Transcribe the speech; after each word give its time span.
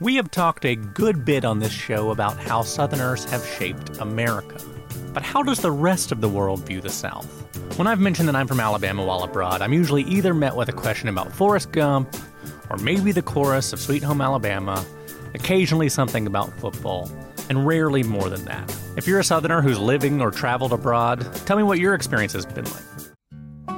We 0.00 0.16
have 0.16 0.32
talked 0.32 0.64
a 0.64 0.74
good 0.74 1.24
bit 1.24 1.44
on 1.44 1.60
this 1.60 1.70
show 1.70 2.10
about 2.10 2.36
how 2.36 2.62
Southerners 2.62 3.24
have 3.26 3.46
shaped 3.46 3.98
America. 3.98 4.58
But 5.12 5.22
how 5.22 5.44
does 5.44 5.60
the 5.60 5.70
rest 5.70 6.10
of 6.10 6.20
the 6.20 6.28
world 6.28 6.66
view 6.66 6.80
the 6.80 6.90
South? 6.90 7.26
When 7.78 7.86
I've 7.86 8.00
mentioned 8.00 8.26
that 8.28 8.34
I'm 8.34 8.48
from 8.48 8.58
Alabama 8.58 9.04
while 9.04 9.22
abroad, 9.22 9.62
I'm 9.62 9.72
usually 9.72 10.02
either 10.02 10.34
met 10.34 10.56
with 10.56 10.68
a 10.68 10.72
question 10.72 11.08
about 11.08 11.32
Forrest 11.32 11.70
Gump, 11.70 12.12
or 12.70 12.76
maybe 12.78 13.12
the 13.12 13.22
chorus 13.22 13.72
of 13.72 13.78
Sweet 13.78 14.02
Home 14.02 14.20
Alabama, 14.20 14.84
occasionally 15.32 15.88
something 15.88 16.26
about 16.26 16.52
football, 16.58 17.08
and 17.48 17.64
rarely 17.64 18.02
more 18.02 18.28
than 18.28 18.44
that. 18.46 18.76
If 18.96 19.06
you're 19.06 19.20
a 19.20 19.24
Southerner 19.24 19.62
who's 19.62 19.78
living 19.78 20.20
or 20.20 20.32
traveled 20.32 20.72
abroad, 20.72 21.20
tell 21.46 21.56
me 21.56 21.62
what 21.62 21.78
your 21.78 21.94
experience 21.94 22.32
has 22.32 22.46
been 22.46 22.64
like. 22.64 22.93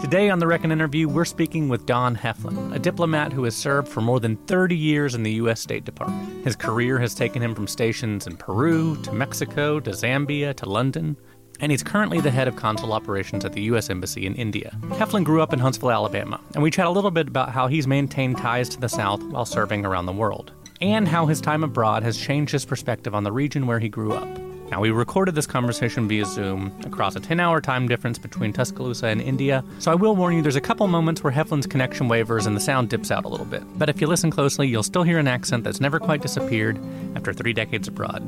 Today 0.01 0.29
on 0.29 0.39
the 0.39 0.47
Reckon 0.47 0.71
interview, 0.71 1.09
we're 1.09 1.25
speaking 1.25 1.71
with 1.71 1.87
Don 1.87 2.15
Heflin, 2.15 2.75
a 2.75 2.79
diplomat 2.79 3.33
who 3.33 3.45
has 3.45 3.57
served 3.57 3.89
for 3.89 4.03
more 4.03 4.21
than 4.21 4.37
30 4.37 4.77
years 4.77 5.15
in 5.15 5.23
the 5.23 5.33
U.S. 5.33 5.59
State 5.59 5.87
Department. 5.87 6.45
His 6.45 6.55
career 6.55 6.99
has 6.99 7.15
taken 7.15 7.43
him 7.43 7.55
from 7.55 7.67
stations 7.67 8.27
in 8.27 8.37
Peru 8.37 8.95
to 9.03 9.13
Mexico 9.13 9.81
to 9.81 9.91
Zambia 9.91 10.55
to 10.57 10.69
London, 10.69 11.17
and 11.61 11.73
he's 11.73 11.83
currently 11.83 12.21
the 12.21 12.31
head 12.31 12.47
of 12.47 12.57
consul 12.57 12.93
operations 12.93 13.47
at 13.47 13.55
the 13.55 13.63
U.S. 13.63 13.89
Embassy 13.89 14.27
in 14.27 14.35
India. 14.35 14.79
Heflin 14.91 15.25
grew 15.25 15.41
up 15.41 15.55
in 15.55 15.59
Huntsville, 15.59 15.91
Alabama, 15.91 16.41
and 16.53 16.63
we 16.63 16.71
chat 16.71 16.87
a 16.87 16.91
little 16.91 17.11
bit 17.11 17.29
about 17.29 17.51
how 17.51 17.67
he's 17.67 17.87
maintained 17.87 18.37
ties 18.37 18.69
to 18.69 18.81
the 18.81 18.91
South 18.91 19.23
while 19.25 19.47
serving 19.47 19.87
around 19.87 20.05
the 20.05 20.13
world, 20.13 20.53
and 20.83 21.09
how 21.09 21.25
his 21.25 21.41
time 21.41 21.65
abroad 21.65 22.03
has 22.03 22.19
changed 22.19 22.53
his 22.53 22.67
perspective 22.67 23.15
on 23.15 23.25
the 23.25 23.33
region 23.33 23.67
where 23.67 23.81
he 23.81 23.89
grew 23.89 24.13
up. 24.13 24.46
Now, 24.71 24.81
we 24.81 24.91
recorded 24.91 25.37
this 25.37 25.47
conversation 25.47 26.09
via 26.09 26.25
Zoom 26.25 26.73
across 26.85 27.15
a 27.15 27.21
10 27.21 27.39
hour 27.39 27.61
time 27.61 27.87
difference 27.87 28.19
between 28.19 28.53
Tuscaloosa 28.53 29.07
and 29.07 29.21
India, 29.21 29.65
so 29.79 29.93
I 29.93 29.95
will 29.95 30.17
warn 30.17 30.35
you 30.35 30.43
there's 30.43 30.57
a 30.57 30.61
couple 30.61 30.89
moments 30.89 31.23
where 31.23 31.33
Heflin's 31.33 31.69
connection 31.69 32.09
wavers 32.09 32.47
and 32.47 32.57
the 32.57 32.61
sound 32.61 32.89
dips 32.89 33.13
out 33.13 33.25
a 33.25 33.29
little 33.29 33.47
bit. 33.47 33.63
But 33.79 33.89
if 33.89 34.01
you 34.01 34.09
listen 34.09 34.31
closely, 34.31 34.67
you'll 34.67 34.83
still 34.83 35.05
hear 35.05 35.21
an 35.21 35.29
accent 35.29 35.63
that's 35.63 35.81
never 35.81 36.01
quite 36.01 36.21
disappeared 36.21 36.81
after 37.15 37.33
three 37.33 37.53
decades 37.53 37.87
abroad. 37.87 38.23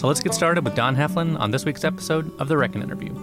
So 0.00 0.08
let's 0.08 0.20
get 0.20 0.32
started 0.32 0.64
with 0.64 0.74
Don 0.74 0.96
Heflin 0.96 1.38
on 1.38 1.50
this 1.50 1.66
week's 1.66 1.84
episode 1.84 2.32
of 2.40 2.48
The 2.48 2.56
Reckon 2.56 2.82
Interview. 2.82 3.14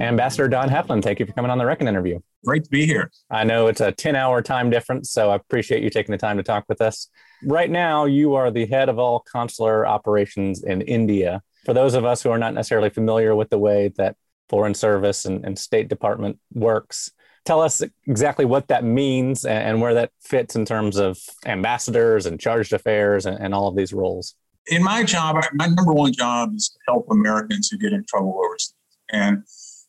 Ambassador 0.00 0.48
Don 0.48 0.68
Heflin, 0.68 1.02
thank 1.02 1.18
you 1.18 1.24
for 1.24 1.32
coming 1.32 1.50
on 1.50 1.56
The 1.56 1.66
Reckon 1.66 1.88
Interview. 1.88 2.20
Great 2.44 2.64
to 2.64 2.70
be 2.70 2.86
here. 2.86 3.10
I 3.30 3.44
know 3.44 3.66
it's 3.66 3.80
a 3.80 3.92
10 3.92 4.14
hour 4.14 4.42
time 4.42 4.70
difference, 4.70 5.10
so 5.10 5.30
I 5.30 5.36
appreciate 5.36 5.82
you 5.82 5.90
taking 5.90 6.12
the 6.12 6.18
time 6.18 6.36
to 6.36 6.42
talk 6.42 6.64
with 6.68 6.80
us. 6.80 7.08
Right 7.44 7.70
now, 7.70 8.04
you 8.04 8.34
are 8.34 8.50
the 8.50 8.66
head 8.66 8.88
of 8.88 8.98
all 8.98 9.20
consular 9.20 9.86
operations 9.86 10.62
in 10.62 10.82
India. 10.82 11.42
For 11.64 11.74
those 11.74 11.94
of 11.94 12.04
us 12.04 12.22
who 12.22 12.30
are 12.30 12.38
not 12.38 12.54
necessarily 12.54 12.90
familiar 12.90 13.34
with 13.34 13.50
the 13.50 13.58
way 13.58 13.92
that 13.96 14.16
Foreign 14.48 14.74
Service 14.74 15.24
and, 15.24 15.44
and 15.44 15.58
State 15.58 15.88
Department 15.88 16.38
works, 16.54 17.10
tell 17.44 17.60
us 17.60 17.82
exactly 18.06 18.44
what 18.44 18.68
that 18.68 18.84
means 18.84 19.44
and, 19.44 19.80
where 19.80 19.94
that 19.94 20.12
fits 20.20 20.54
in 20.54 20.64
terms 20.64 20.96
of 20.96 21.18
ambassadors 21.44 22.26
and 22.26 22.38
chargé 22.38 22.70
d'affaires 22.70 23.26
and, 23.26 23.38
and 23.38 23.54
all 23.54 23.68
of 23.68 23.76
these 23.76 23.92
roles. 23.92 24.34
In 24.68 24.82
my 24.82 25.02
job, 25.02 25.36
my 25.54 25.66
number 25.66 25.92
one 25.92 26.12
job 26.12 26.54
is 26.54 26.68
to 26.68 26.78
help 26.86 27.06
Americans 27.10 27.68
who 27.68 27.78
get 27.78 27.92
in 27.92 28.04
trouble 28.04 28.40
overseas. 28.44 28.74
And 29.10 29.44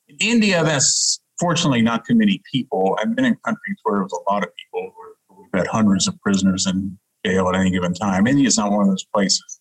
in 0.08 0.18
India, 0.20 0.64
that's 0.64 1.20
fortunately 1.40 1.82
not 1.82 2.06
too 2.06 2.16
many 2.16 2.42
people. 2.52 2.98
I've 3.00 3.16
been 3.16 3.26
in 3.26 3.36
countries 3.46 3.78
where 3.84 3.96
there 3.96 4.04
was 4.04 4.14
a 4.14 4.32
lot 4.32 4.44
of 4.44 4.50
people. 4.56 4.94
We've 5.30 5.60
had 5.62 5.68
hundreds 5.68 6.08
of 6.08 6.20
prisoners 6.22 6.68
in 6.68 6.98
jail 7.26 7.50
at 7.50 7.56
any 7.56 7.72
given 7.72 7.94
time. 7.94 8.28
India 8.28 8.48
is 8.48 8.58
not 8.58 8.72
one 8.72 8.84
of 8.84 8.90
those 8.90 9.06
places. 9.14 9.60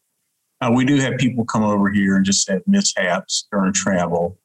Uh, 0.61 0.72
we 0.75 0.84
do 0.84 0.97
have 0.97 1.17
people 1.19 1.44
come 1.44 1.62
over 1.62 1.91
here 1.91 2.17
and 2.17 2.25
just 2.25 2.49
have 2.49 2.62
mishaps 2.67 3.47
during 3.53 3.72
travel. 3.72 4.38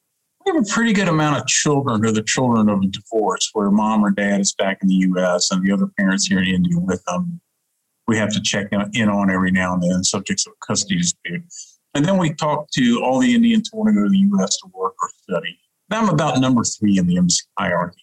We 0.45 0.51
have 0.53 0.63
a 0.63 0.69
pretty 0.69 0.93
good 0.93 1.07
amount 1.07 1.37
of 1.37 1.47
children 1.47 2.03
who 2.03 2.09
are 2.09 2.13
the 2.13 2.21
children 2.21 2.69
of 2.69 2.81
a 2.81 2.87
divorce, 2.87 3.49
where 3.53 3.71
mom 3.71 4.05
or 4.05 4.11
dad 4.11 4.41
is 4.41 4.53
back 4.53 4.79
in 4.81 4.89
the 4.89 4.95
U.S. 4.95 5.51
and 5.51 5.65
the 5.65 5.71
other 5.71 5.87
parents 5.97 6.27
here 6.27 6.39
in 6.39 6.47
India 6.47 6.77
with 6.77 7.03
them. 7.05 7.39
We 8.07 8.17
have 8.17 8.33
to 8.33 8.41
check 8.41 8.67
in 8.93 9.09
on 9.09 9.31
every 9.31 9.51
now 9.51 9.73
and 9.73 9.81
then, 9.81 10.03
subjects 10.03 10.45
of 10.45 10.53
custody 10.59 10.97
dispute. 10.97 11.43
And 11.95 12.03
then 12.03 12.17
we 12.17 12.33
talk 12.33 12.69
to 12.71 13.01
all 13.03 13.19
the 13.19 13.33
Indians 13.33 13.69
who 13.71 13.79
want 13.79 13.89
to 13.89 13.93
go 13.93 14.03
to 14.03 14.09
the 14.09 14.17
U.S. 14.17 14.57
to 14.57 14.67
work 14.73 14.95
or 15.01 15.09
study. 15.21 15.57
I'm 15.91 16.09
about 16.09 16.39
number 16.39 16.63
three 16.63 16.97
in 16.97 17.07
the 17.07 17.17
embassy 17.17 17.43
hierarchy. 17.57 18.01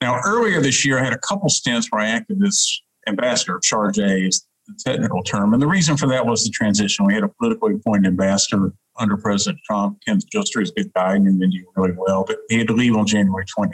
Now, 0.00 0.20
earlier 0.24 0.60
this 0.60 0.84
year, 0.84 0.98
I 0.98 1.04
had 1.04 1.12
a 1.12 1.18
couple 1.18 1.48
stints 1.48 1.88
where 1.90 2.02
I 2.02 2.08
acted 2.08 2.42
as 2.46 2.80
ambassador, 3.08 3.58
chargé 3.58 4.28
is 4.28 4.46
the 4.66 4.74
technical 4.84 5.22
term. 5.22 5.52
And 5.52 5.62
the 5.62 5.66
reason 5.66 5.96
for 5.96 6.06
that 6.08 6.26
was 6.26 6.44
the 6.44 6.50
transition. 6.50 7.06
We 7.06 7.14
had 7.14 7.22
a 7.22 7.28
politically 7.28 7.74
appointed 7.74 8.08
ambassador 8.08 8.72
under 8.98 9.16
President 9.16 9.60
Trump. 9.66 9.98
Ken 10.06 10.18
Juster 10.32 10.60
is 10.60 10.70
a 10.70 10.74
good 10.74 10.92
guy 10.94 11.16
and 11.16 11.42
India 11.42 11.62
really 11.76 11.94
well, 11.96 12.24
but 12.26 12.36
he 12.48 12.58
had 12.58 12.68
to 12.68 12.74
leave 12.74 12.94
on 12.96 13.06
January 13.06 13.44
20th. 13.58 13.72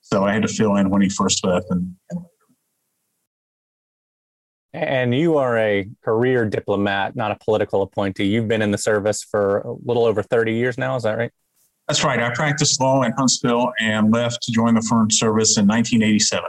So 0.00 0.24
I 0.24 0.32
had 0.32 0.42
to 0.42 0.48
fill 0.48 0.76
in 0.76 0.90
when 0.90 1.00
he 1.00 1.08
first 1.08 1.44
left 1.44 1.66
and, 1.70 1.94
and 2.10 2.20
and 4.74 5.14
you 5.14 5.36
are 5.36 5.58
a 5.58 5.86
career 6.02 6.46
diplomat, 6.46 7.14
not 7.14 7.30
a 7.30 7.36
political 7.36 7.82
appointee. 7.82 8.24
You've 8.24 8.48
been 8.48 8.62
in 8.62 8.70
the 8.70 8.78
service 8.78 9.22
for 9.22 9.58
a 9.58 9.74
little 9.84 10.06
over 10.06 10.22
30 10.22 10.54
years 10.54 10.78
now, 10.78 10.96
is 10.96 11.02
that 11.02 11.18
right? 11.18 11.30
That's 11.88 12.04
right. 12.04 12.20
I 12.20 12.32
practiced 12.32 12.80
law 12.80 13.02
in 13.02 13.12
Huntsville 13.12 13.72
and 13.80 14.12
left 14.12 14.42
to 14.42 14.52
join 14.52 14.74
the 14.74 14.82
Foreign 14.82 15.10
Service 15.10 15.58
in 15.58 15.66
1987. 15.66 16.48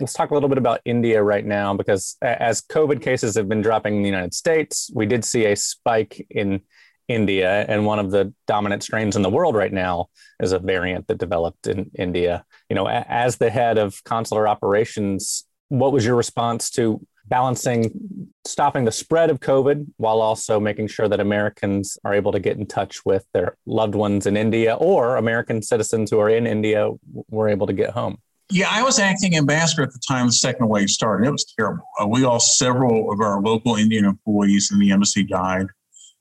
Let's 0.00 0.12
talk 0.12 0.30
a 0.30 0.34
little 0.34 0.48
bit 0.48 0.58
about 0.58 0.80
India 0.84 1.20
right 1.22 1.44
now, 1.44 1.74
because 1.74 2.16
as 2.22 2.62
COVID 2.62 3.02
cases 3.02 3.34
have 3.36 3.48
been 3.48 3.60
dropping 3.60 3.96
in 3.96 4.02
the 4.02 4.08
United 4.08 4.32
States, 4.32 4.90
we 4.94 5.06
did 5.06 5.24
see 5.24 5.46
a 5.46 5.56
spike 5.56 6.24
in 6.30 6.60
India, 7.08 7.64
and 7.68 7.84
one 7.84 7.98
of 7.98 8.10
the 8.12 8.32
dominant 8.46 8.82
strains 8.82 9.16
in 9.16 9.22
the 9.22 9.30
world 9.30 9.56
right 9.56 9.72
now 9.72 10.06
is 10.40 10.52
a 10.52 10.58
variant 10.58 11.08
that 11.08 11.18
developed 11.18 11.66
in 11.66 11.90
India. 11.98 12.44
You 12.68 12.76
know, 12.76 12.86
as 12.86 13.38
the 13.38 13.50
head 13.50 13.78
of 13.78 14.04
consular 14.04 14.46
operations, 14.46 15.44
what 15.68 15.90
was 15.90 16.04
your 16.04 16.16
response 16.16 16.70
to 16.70 17.04
balancing 17.28 18.28
stopping 18.44 18.84
the 18.84 18.92
spread 18.92 19.30
of 19.30 19.40
COVID 19.40 19.86
while 19.98 20.20
also 20.20 20.58
making 20.58 20.88
sure 20.88 21.08
that 21.08 21.20
Americans 21.20 21.98
are 22.04 22.14
able 22.14 22.32
to 22.32 22.40
get 22.40 22.56
in 22.56 22.66
touch 22.66 23.04
with 23.04 23.26
their 23.34 23.56
loved 23.66 23.94
ones 23.94 24.26
in 24.26 24.36
India 24.36 24.74
or 24.74 25.16
American 25.16 25.62
citizens 25.62 26.10
who 26.10 26.18
are 26.18 26.30
in 26.30 26.46
India 26.46 26.90
were 27.30 27.48
able 27.48 27.66
to 27.66 27.72
get 27.72 27.90
home? 27.90 28.18
Yeah, 28.50 28.68
I 28.70 28.82
was 28.82 28.98
acting 28.98 29.36
ambassador 29.36 29.82
at 29.82 29.92
the 29.92 30.00
time 30.08 30.26
the 30.26 30.32
second 30.32 30.68
wave 30.68 30.88
started. 30.88 31.26
It 31.26 31.30
was 31.30 31.44
terrible. 31.58 31.84
Uh, 32.00 32.06
we 32.06 32.24
lost 32.24 32.56
several 32.56 33.12
of 33.12 33.20
our 33.20 33.42
local 33.42 33.76
Indian 33.76 34.06
employees 34.06 34.70
in 34.72 34.78
the 34.78 34.90
embassy 34.90 35.22
died. 35.22 35.66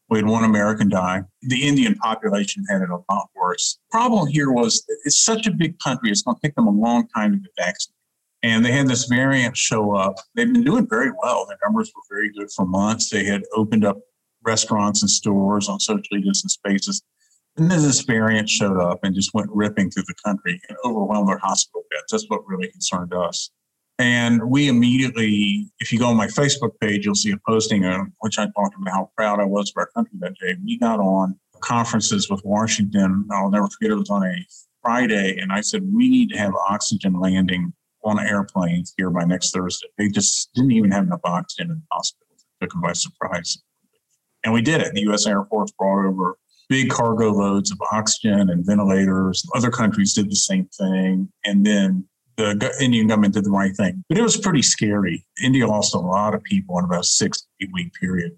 We 0.09 0.19
had 0.19 0.25
one 0.25 0.44
American 0.44 0.89
die. 0.89 1.24
The 1.41 1.66
Indian 1.66 1.95
population 1.95 2.66
had 2.69 2.81
it 2.81 2.89
a 2.89 3.00
lot 3.09 3.29
worse. 3.35 3.79
Problem 3.91 4.28
here 4.28 4.51
was 4.51 4.85
it's 5.06 5.24
such 5.24 5.47
a 5.47 5.51
big 5.51 5.79
country, 5.79 6.09
it's 6.09 6.22
going 6.22 6.35
to 6.35 6.41
take 6.41 6.56
them 6.56 6.68
a 6.68 6.72
long 6.72 7.07
time 7.09 7.31
to 7.31 7.38
get 7.38 7.51
vaccinated. 7.57 7.97
And 8.44 8.64
they 8.64 8.72
had 8.72 8.88
this 8.88 9.06
variant 9.06 9.58
show 9.58 9.96
up. 9.96 10.16
They've 10.36 10.52
been 10.52 10.64
doing 10.64 10.88
very 10.88 11.12
well. 11.24 11.46
Their 11.48 11.58
numbers 11.66 11.92
were 11.96 12.16
very 12.16 12.31
good 12.31 12.52
for 12.52 12.66
months. 12.66 13.09
They 13.09 13.25
had 13.25 13.44
opened 13.56 13.84
up 13.84 13.98
restaurants 14.44 15.02
and 15.02 15.09
stores 15.09 15.68
on 15.68 15.80
socially 15.80 16.22
distant 16.22 16.52
spaces. 16.52 17.02
And 17.58 17.72
then 17.72 17.81
this 17.81 18.02
variant 18.02 18.48
showed 18.48 18.80
up 18.80 19.00
and 19.03 19.16
just 19.16 19.34
went 19.34 19.50
ripping 19.52 19.90
through 19.90 20.03
the 20.08 20.14
country 20.24 20.62
and 20.70 20.78
overwhelmed 20.86 21.28
their 21.28 21.40
hospital 21.40 21.84
beds. 21.90 22.06
That's 22.12 22.25
what 22.28 22.48
really 22.48 22.70
concerned 22.70 23.14
us. 23.14 23.50
And 24.00 24.48
we 24.48 24.68
immediately, 24.68 25.72
if 25.80 25.92
you 25.92 25.98
go 25.98 26.10
on 26.10 26.18
my 26.18 26.28
Facebook 26.28 26.80
page, 26.80 27.04
you'll 27.04 27.16
see 27.16 27.31
a 27.31 27.38
posting 27.48 27.83
on 27.86 28.13
which 28.19 28.38
I 28.38 28.45
talked 28.45 28.75
about 28.80 28.94
how 28.94 29.10
proud 29.18 29.40
I 29.40 29.45
was 29.45 29.72
of 29.72 29.78
our 29.78 29.88
country 29.88 30.19
that 30.19 30.36
day. 30.40 30.56
We 30.63 30.78
got 30.78 31.00
on 31.00 31.40
conferences 31.62 32.30
with 32.30 32.42
Washington. 32.45 33.28
I'll 33.31 33.50
never 33.50 33.68
forget 33.68 33.90
it 33.90 33.95
was 33.95 34.12
on 34.12 34.24
a 34.24 34.45
Friday. 34.83 35.40
And 35.40 35.51
I 35.51 35.62
said, 35.62 35.81
we 35.92 36.10
need 36.10 36.30
to 36.30 36.38
have 36.38 36.54
oxygen 36.69 37.19
landing 37.19 37.74
on 38.07 38.19
airplanes 38.19 38.94
here 38.98 39.09
by 39.09 39.24
next 39.24 39.51
Thursday. 39.51 39.88
They 39.98 40.09
just 40.09 40.54
didn't 40.54 40.71
even 40.71 40.92
have 40.92 41.06
enough 41.06 41.21
oxygen 41.24 41.71
in 41.71 41.77
the 41.77 41.95
hospital. 41.95 42.27
It 42.31 42.65
took 42.65 42.71
them 42.71 42.81
by 42.81 42.94
surprise. 42.94 43.57
And 44.44 44.54
we 44.54 44.62
did 44.62 44.81
it. 44.81 44.94
The 44.94 45.01
U.S. 45.01 45.25
Air 45.25 45.44
Force 45.45 45.71
brought 45.71 46.07
over 46.07 46.38
big 46.69 46.89
cargo 46.89 47.31
loads 47.31 47.71
of 47.71 47.80
oxygen 47.92 48.50
and 48.50 48.65
ventilators. 48.65 49.44
Other 49.56 49.71
countries 49.71 50.13
did 50.13 50.30
the 50.30 50.36
same 50.36 50.68
thing. 50.77 51.30
And 51.45 51.65
then 51.65 52.06
the 52.38 52.74
Indian 52.80 53.07
government 53.07 53.33
did 53.33 53.45
the 53.45 53.51
right 53.51 53.75
thing. 53.75 54.04
But 54.09 54.18
it 54.18 54.21
was 54.21 54.38
pretty 54.38 54.62
scary. 54.62 55.25
India 55.44 55.68
lost 55.68 55.95
a 55.95 56.00
lot 56.00 56.36
of 56.36 56.44
people 56.44 56.77
in 56.80 56.86
about 56.86 57.01
a 57.01 57.04
six, 57.04 57.48
eight 57.62 57.69
week 57.74 57.94
period. 58.00 58.38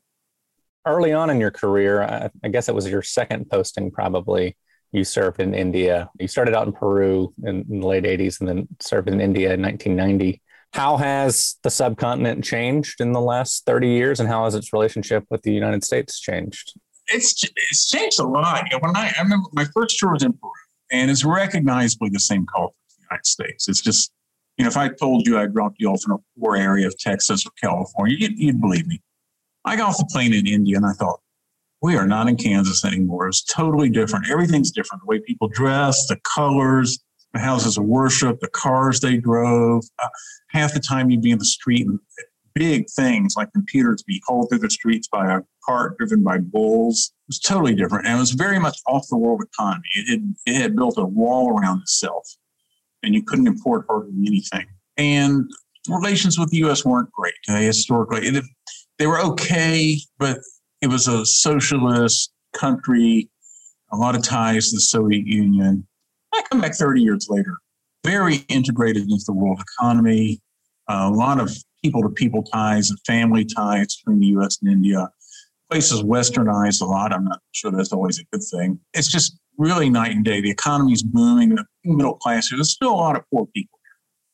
Early 0.85 1.11
on 1.11 1.29
in 1.29 1.39
your 1.39 1.51
career, 1.51 2.31
I 2.43 2.47
guess 2.47 2.69
it 2.69 2.75
was 2.75 2.87
your 2.87 3.01
second 3.01 3.49
posting 3.49 3.91
probably, 3.91 4.55
you 4.91 5.03
served 5.03 5.39
in 5.39 5.53
India. 5.53 6.09
You 6.19 6.27
started 6.27 6.55
out 6.55 6.67
in 6.67 6.73
Peru 6.73 7.33
in, 7.43 7.65
in 7.69 7.79
the 7.79 7.87
late 7.87 8.03
80s 8.03 8.39
and 8.39 8.49
then 8.49 8.67
served 8.79 9.07
in 9.07 9.21
India 9.21 9.53
in 9.53 9.61
1990. 9.61 10.41
How 10.73 10.97
has 10.97 11.57
the 11.63 11.69
subcontinent 11.69 12.43
changed 12.43 13.01
in 13.01 13.11
the 13.11 13.21
last 13.21 13.65
30 13.65 13.87
years, 13.87 14.19
and 14.19 14.29
how 14.29 14.43
has 14.45 14.53
its 14.53 14.71
relationship 14.71 15.25
with 15.29 15.41
the 15.41 15.51
United 15.51 15.83
States 15.83 16.19
changed? 16.19 16.73
It's, 17.07 17.43
it's 17.43 17.89
changed 17.89 18.19
a 18.19 18.27
lot. 18.27 18.65
You 18.65 18.77
know, 18.77 18.79
when 18.81 18.95
I, 18.95 19.11
I 19.17 19.21
remember 19.23 19.49
my 19.51 19.65
first 19.73 19.97
tour 19.97 20.13
was 20.13 20.23
in 20.23 20.33
Peru, 20.33 20.51
and 20.91 21.09
it's 21.09 21.25
recognizably 21.25 22.09
the 22.09 22.19
same 22.19 22.45
culture 22.45 22.75
as 22.87 22.95
the 22.97 23.03
United 23.09 23.25
States. 23.25 23.67
It's 23.67 23.81
just, 23.81 24.11
you 24.57 24.63
know, 24.63 24.69
if 24.69 24.77
I 24.77 24.89
told 24.89 25.25
you 25.25 25.39
I 25.39 25.47
dropped 25.47 25.77
you 25.79 25.89
off 25.89 26.03
in 26.05 26.13
a 26.13 26.17
poor 26.39 26.55
area 26.55 26.85
of 26.85 26.97
Texas 26.99 27.45
or 27.47 27.51
California, 27.59 28.15
you'd, 28.19 28.37
you'd 28.37 28.61
believe 28.61 28.85
me. 28.85 29.01
I 29.65 29.75
got 29.75 29.89
off 29.89 29.97
the 29.97 30.07
plane 30.11 30.33
in 30.33 30.45
India 30.45 30.77
and 30.77 30.85
I 30.85 30.93
thought, 30.93 31.19
we 31.81 31.95
are 31.95 32.07
not 32.07 32.27
in 32.27 32.35
Kansas 32.35 32.83
anymore. 32.83 33.27
It's 33.27 33.43
totally 33.43 33.89
different. 33.89 34.29
Everything's 34.29 34.71
different. 34.71 35.01
The 35.01 35.07
way 35.07 35.19
people 35.19 35.47
dress, 35.47 36.07
the 36.07 36.17
colors, 36.35 36.99
the 37.33 37.39
houses 37.39 37.77
of 37.77 37.85
worship, 37.85 38.39
the 38.39 38.49
cars 38.49 38.99
they 38.99 39.17
drove. 39.17 39.83
Uh, 40.01 40.09
half 40.49 40.73
the 40.73 40.79
time 40.79 41.09
you'd 41.09 41.21
be 41.21 41.31
in 41.31 41.39
the 41.39 41.45
street 41.45 41.87
and 41.87 41.99
big 42.55 42.87
things 42.89 43.35
like 43.37 43.51
computers 43.53 44.03
be 44.03 44.21
hauled 44.27 44.49
through 44.49 44.59
the 44.59 44.69
streets 44.69 45.07
by 45.07 45.33
a 45.33 45.41
cart 45.63 45.97
driven 45.97 46.23
by 46.23 46.37
bulls. 46.39 47.13
It 47.13 47.29
was 47.29 47.39
totally 47.39 47.75
different. 47.75 48.05
And 48.05 48.17
it 48.17 48.19
was 48.19 48.31
very 48.31 48.59
much 48.59 48.77
off 48.87 49.07
the 49.09 49.17
world 49.17 49.41
economy. 49.41 49.83
It 49.95 50.09
had, 50.09 50.35
it 50.45 50.61
had 50.61 50.75
built 50.75 50.97
a 50.97 51.05
wall 51.05 51.49
around 51.49 51.81
itself 51.81 52.27
and 53.03 53.13
you 53.13 53.23
couldn't 53.23 53.47
import 53.47 53.85
hardly 53.87 54.11
anything. 54.27 54.65
And 54.97 55.49
relations 55.87 56.37
with 56.37 56.49
the 56.49 56.57
U.S. 56.57 56.83
weren't 56.83 57.11
great. 57.11 57.35
They 57.47 57.65
historically, 57.65 58.27
it, 58.27 58.43
they 58.97 59.07
were 59.07 59.21
okay, 59.21 59.97
but 60.17 60.39
it 60.81 60.87
was 60.87 61.07
a 61.07 61.25
socialist 61.25 62.31
country, 62.53 63.29
a 63.91 63.97
lot 63.97 64.15
of 64.15 64.23
ties 64.23 64.69
to 64.69 64.77
the 64.77 64.81
Soviet 64.81 65.25
Union. 65.25 65.87
I 66.33 66.43
come 66.51 66.61
back 66.61 66.75
30 66.75 67.01
years 67.01 67.27
later, 67.29 67.57
very 68.05 68.45
integrated 68.47 69.03
into 69.03 69.23
the 69.25 69.33
world 69.33 69.61
economy, 69.61 70.41
a 70.87 71.09
lot 71.09 71.39
of 71.39 71.55
people 71.83 72.01
to 72.01 72.09
people 72.09 72.43
ties 72.43 72.89
and 72.89 72.99
family 73.05 73.45
ties 73.45 73.97
between 73.97 74.19
the 74.19 74.27
US 74.39 74.59
and 74.61 74.71
India. 74.71 75.09
Places 75.69 76.01
westernized 76.01 76.81
a 76.81 76.85
lot. 76.85 77.13
I'm 77.13 77.25
not 77.25 77.39
sure 77.51 77.71
that's 77.71 77.93
always 77.93 78.19
a 78.19 78.23
good 78.31 78.43
thing. 78.51 78.79
It's 78.93 79.07
just 79.07 79.37
really 79.57 79.89
night 79.89 80.15
and 80.15 80.25
day. 80.25 80.41
The 80.41 80.49
economy's 80.49 81.03
booming, 81.03 81.55
the 81.55 81.65
middle 81.83 82.15
class, 82.15 82.49
there's 82.49 82.71
still 82.71 82.91
a 82.91 82.95
lot 82.95 83.15
of 83.15 83.23
poor 83.31 83.45
people 83.53 83.79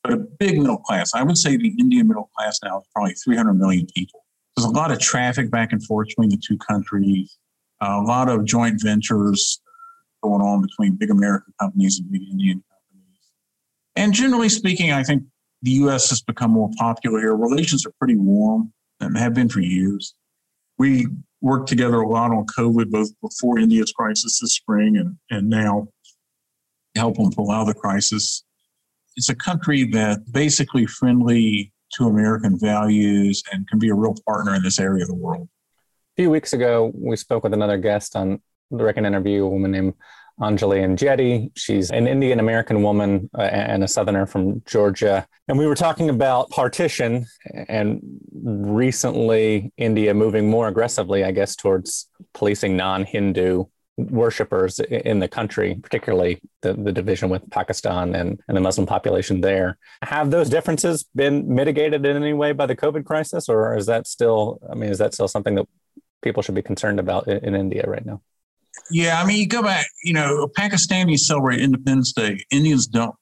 but 0.05 0.13
a 0.13 0.17
big 0.17 0.59
middle 0.59 0.77
class. 0.77 1.13
I 1.15 1.23
would 1.23 1.37
say 1.37 1.57
the 1.57 1.73
Indian 1.79 2.07
middle 2.07 2.29
class 2.37 2.59
now 2.63 2.79
is 2.79 2.85
probably 2.93 3.13
300 3.13 3.53
million 3.53 3.87
people. 3.95 4.24
There's 4.55 4.65
a 4.65 4.69
lot 4.69 4.91
of 4.91 4.99
traffic 4.99 5.51
back 5.51 5.71
and 5.71 5.83
forth 5.83 6.07
between 6.09 6.29
the 6.29 6.37
two 6.37 6.57
countries, 6.57 7.37
uh, 7.81 7.99
a 8.01 8.05
lot 8.05 8.29
of 8.29 8.45
joint 8.45 8.81
ventures 8.81 9.61
going 10.23 10.41
on 10.41 10.61
between 10.61 10.95
big 10.95 11.11
American 11.11 11.53
companies 11.59 11.99
and 11.99 12.11
big 12.11 12.21
Indian 12.23 12.63
companies. 12.69 13.19
And 13.95 14.13
generally 14.13 14.49
speaking, 14.49 14.91
I 14.91 15.03
think 15.03 15.23
the 15.61 15.71
U.S. 15.71 16.09
has 16.09 16.21
become 16.21 16.51
more 16.51 16.69
popular 16.77 17.19
here. 17.19 17.35
Relations 17.35 17.85
are 17.85 17.91
pretty 17.99 18.15
warm 18.15 18.71
and 18.99 19.17
have 19.17 19.33
been 19.33 19.49
for 19.49 19.59
years. 19.59 20.13
We 20.77 21.07
worked 21.41 21.67
together 21.67 21.97
a 21.97 22.07
lot 22.07 22.31
on 22.31 22.45
COVID, 22.45 22.89
both 22.89 23.09
before 23.21 23.59
India's 23.59 23.91
crisis 23.91 24.39
this 24.39 24.55
spring 24.55 24.97
and, 24.97 25.17
and 25.29 25.49
now 25.49 25.87
help 26.95 27.17
them 27.17 27.31
pull 27.31 27.51
out 27.51 27.61
of 27.61 27.67
the 27.67 27.73
crisis. 27.73 28.43
It's 29.15 29.29
a 29.29 29.35
country 29.35 29.85
that 29.91 30.31
basically 30.31 30.85
friendly 30.85 31.71
to 31.93 32.07
American 32.07 32.57
values 32.59 33.43
and 33.51 33.67
can 33.67 33.79
be 33.79 33.89
a 33.89 33.95
real 33.95 34.15
partner 34.27 34.55
in 34.55 34.63
this 34.63 34.79
area 34.79 35.03
of 35.03 35.07
the 35.07 35.15
world. 35.15 35.47
A 36.17 36.21
few 36.21 36.29
weeks 36.29 36.53
ago, 36.53 36.91
we 36.95 37.15
spoke 37.15 37.43
with 37.43 37.53
another 37.53 37.77
guest 37.77 38.15
on 38.15 38.41
the 38.71 38.83
Reckon 38.83 39.05
interview, 39.05 39.45
a 39.45 39.49
woman 39.49 39.71
named 39.71 39.93
Anjali 40.39 40.79
Enjeti. 40.83 41.51
She's 41.55 41.91
an 41.91 42.07
Indian 42.07 42.39
American 42.39 42.83
woman 42.83 43.29
uh, 43.37 43.43
and 43.43 43.83
a 43.83 43.87
Southerner 43.87 44.25
from 44.25 44.61
Georgia. 44.65 45.25
And 45.47 45.57
we 45.57 45.65
were 45.65 45.75
talking 45.75 46.09
about 46.09 46.49
partition 46.49 47.25
and 47.69 48.01
recently 48.43 49.71
India 49.77 50.13
moving 50.13 50.49
more 50.49 50.67
aggressively, 50.67 51.23
I 51.23 51.31
guess, 51.31 51.55
towards 51.55 52.09
policing 52.33 52.75
non 52.75 53.05
Hindu 53.05 53.65
worshippers 53.97 54.79
in 54.79 55.19
the 55.19 55.27
country, 55.27 55.75
particularly 55.81 56.41
the, 56.61 56.73
the 56.73 56.91
division 56.91 57.29
with 57.29 57.49
Pakistan 57.49 58.13
and, 58.13 58.41
and 58.47 58.57
the 58.57 58.61
Muslim 58.61 58.85
population 58.85 59.41
there. 59.41 59.77
Have 60.01 60.31
those 60.31 60.49
differences 60.49 61.05
been 61.15 61.53
mitigated 61.53 62.05
in 62.05 62.15
any 62.15 62.33
way 62.33 62.51
by 62.51 62.65
the 62.65 62.75
COVID 62.75 63.05
crisis, 63.05 63.47
or 63.47 63.75
is 63.75 63.85
that 63.85 64.07
still, 64.07 64.59
I 64.69 64.75
mean, 64.75 64.89
is 64.89 64.97
that 64.97 65.13
still 65.13 65.27
something 65.27 65.55
that 65.55 65.67
people 66.21 66.43
should 66.43 66.55
be 66.55 66.61
concerned 66.61 66.99
about 66.99 67.27
in, 67.27 67.37
in 67.45 67.55
India 67.55 67.85
right 67.87 68.05
now? 68.05 68.21
Yeah, 68.91 69.21
I 69.21 69.25
mean, 69.25 69.37
you 69.37 69.47
go 69.47 69.63
back, 69.63 69.87
you 70.03 70.13
know, 70.13 70.47
Pakistanis 70.57 71.19
celebrate 71.19 71.61
Independence 71.61 72.11
Day, 72.11 72.43
Indians 72.51 72.87
don't. 72.87 73.15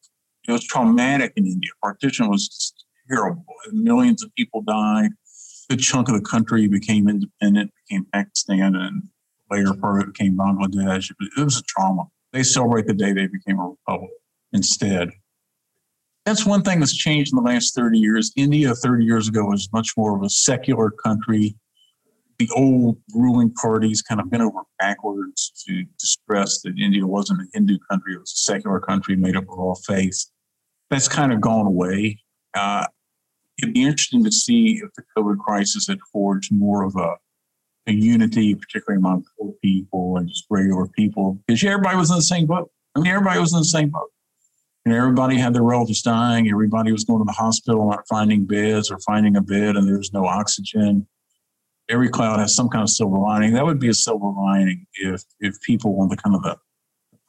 It 0.47 0.51
was 0.51 0.65
traumatic 0.65 1.33
in 1.35 1.45
India. 1.45 1.69
Partition 1.81 2.29
was 2.29 2.73
terrible. 3.07 3.45
Millions 3.71 4.23
of 4.23 4.33
people 4.35 4.61
died. 4.61 5.11
A 5.69 5.75
good 5.75 5.79
chunk 5.79 6.09
of 6.09 6.15
the 6.15 6.21
country 6.21 6.67
became 6.67 7.07
independent, 7.07 7.71
became 7.87 8.05
Pakistan, 8.11 8.75
and 8.75 9.03
later 9.53 9.73
became 10.05 10.37
Bangladesh. 10.37 11.11
It 11.37 11.43
was 11.43 11.57
a 11.57 11.63
trauma. 11.63 12.03
They 12.31 12.43
celebrate 12.43 12.87
the 12.87 12.93
day 12.93 13.13
they 13.13 13.27
became 13.27 13.59
a 13.59 13.69
republic 13.69 14.11
instead. 14.51 15.09
That's 16.25 16.45
one 16.45 16.61
thing 16.63 16.79
that's 16.79 16.95
changed 16.95 17.33
in 17.33 17.43
the 17.43 17.49
last 17.49 17.75
30 17.75 17.99
years. 17.99 18.31
India 18.35 18.73
30 18.73 19.05
years 19.05 19.27
ago 19.27 19.45
was 19.45 19.69
much 19.73 19.91
more 19.97 20.15
of 20.15 20.23
a 20.23 20.29
secular 20.29 20.89
country. 20.89 21.55
The 22.39 22.49
old 22.55 22.97
ruling 23.13 23.51
parties 23.53 24.01
kind 24.01 24.21
of 24.21 24.29
bent 24.29 24.41
over 24.41 24.61
backwards 24.79 25.51
to, 25.65 25.83
to 25.83 26.05
stress 26.05 26.61
that 26.61 26.79
India 26.79 27.05
wasn't 27.05 27.41
a 27.41 27.45
Hindu 27.53 27.77
country, 27.89 28.15
it 28.15 28.19
was 28.19 28.31
a 28.31 28.51
secular 28.51 28.79
country 28.79 29.15
made 29.15 29.35
up 29.35 29.43
of 29.43 29.59
all 29.59 29.75
faiths. 29.75 30.31
That's 30.89 31.07
kind 31.07 31.33
of 31.33 31.41
gone 31.41 31.67
away. 31.67 32.19
Uh, 32.53 32.85
it'd 33.61 33.73
be 33.73 33.83
interesting 33.83 34.23
to 34.23 34.31
see 34.31 34.81
if 34.83 34.93
the 34.95 35.03
COVID 35.15 35.39
crisis 35.39 35.87
had 35.87 35.99
forged 36.11 36.51
more 36.51 36.83
of 36.83 36.95
a 36.95 37.15
a 37.87 37.91
unity, 37.91 38.55
particularly 38.55 38.99
among 38.99 39.25
poor 39.37 39.53
people 39.61 40.17
and 40.17 40.27
just 40.27 40.45
regular 40.49 40.87
people, 40.87 41.39
because 41.47 41.63
everybody 41.63 41.97
was 41.97 42.09
in 42.09 42.15
the 42.17 42.21
same 42.21 42.45
boat. 42.45 42.71
I 42.95 42.99
mean, 42.99 43.11
everybody 43.11 43.39
was 43.39 43.53
in 43.53 43.59
the 43.59 43.65
same 43.65 43.89
boat. 43.89 44.09
And 44.85 44.93
everybody 44.93 45.37
had 45.37 45.53
their 45.53 45.63
relatives 45.63 46.01
dying. 46.01 46.49
Everybody 46.49 46.91
was 46.91 47.05
going 47.05 47.19
to 47.19 47.25
the 47.25 47.31
hospital, 47.31 47.89
not 47.89 48.05
finding 48.07 48.43
beds 48.43 48.91
or 48.91 48.99
finding 48.99 49.37
a 49.37 49.41
bed, 49.41 49.77
and 49.77 49.87
there 49.87 49.97
was 49.97 50.11
no 50.11 50.25
oxygen. 50.25 51.07
Every 51.89 52.09
cloud 52.09 52.39
has 52.39 52.53
some 52.53 52.67
kind 52.67 52.83
of 52.83 52.89
silver 52.89 53.17
lining. 53.17 53.53
That 53.53 53.65
would 53.65 53.79
be 53.79 53.87
a 53.87 53.93
silver 53.93 54.29
lining 54.29 54.85
if 54.95 55.23
if 55.39 55.59
people 55.61 56.01
on 56.01 56.09
the 56.09 56.17
kind 56.17 56.35
of 56.35 56.43
the 56.43 56.57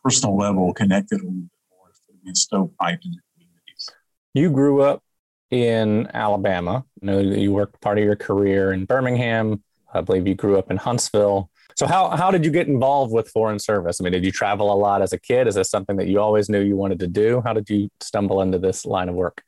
personal 0.03 0.37
level 0.37 0.73
connected 0.75 1.21
a 1.21 1.25
little 1.25 1.33
bit 1.33 1.51
more, 1.71 1.89
instead 1.89 2.15
of 2.15 2.25
being 2.25 2.35
stovepiped 2.35 3.03
communities. 3.03 3.91
You 4.35 4.51
grew 4.51 4.83
up 4.83 5.05
in 5.51 6.09
Alabama. 6.13 6.85
I 7.03 7.07
know 7.07 7.17
that 7.19 7.39
you 7.39 7.53
worked 7.53 7.81
part 7.81 7.99
of 7.99 8.05
your 8.05 8.17
career 8.17 8.73
in 8.73 8.85
Birmingham. 8.85 9.63
I 9.95 10.01
believe 10.01 10.27
you 10.27 10.35
grew 10.35 10.59
up 10.59 10.71
in 10.71 10.77
Huntsville. 10.77 11.51
So 11.77 11.87
how 11.87 12.11
how 12.11 12.31
did 12.31 12.45
you 12.45 12.51
get 12.51 12.69
involved 12.69 13.13
with 13.13 13.29
foreign 13.29 13.59
service? 13.59 14.01
I 14.01 14.05
mean, 14.05 14.13
did 14.13 14.25
you 14.25 14.31
travel 14.31 14.73
a 14.73 14.77
lot 14.77 15.03
as 15.03 15.13
a 15.13 15.19
kid? 15.19 15.47
Is 15.47 15.57
this 15.57 15.71
something 15.71 15.97
that 15.97 16.07
you 16.07 16.21
always 16.21 16.49
knew 16.49 16.61
you 16.61 16.77
wanted 16.77 17.01
to 17.01 17.07
do? 17.07 17.43
How 17.45 17.53
did 17.53 17.69
you 17.69 17.89
stumble 18.01 18.41
into 18.43 18.59
this 18.59 18.85
line 18.85 19.09
of 19.09 19.15
work? 19.15 19.43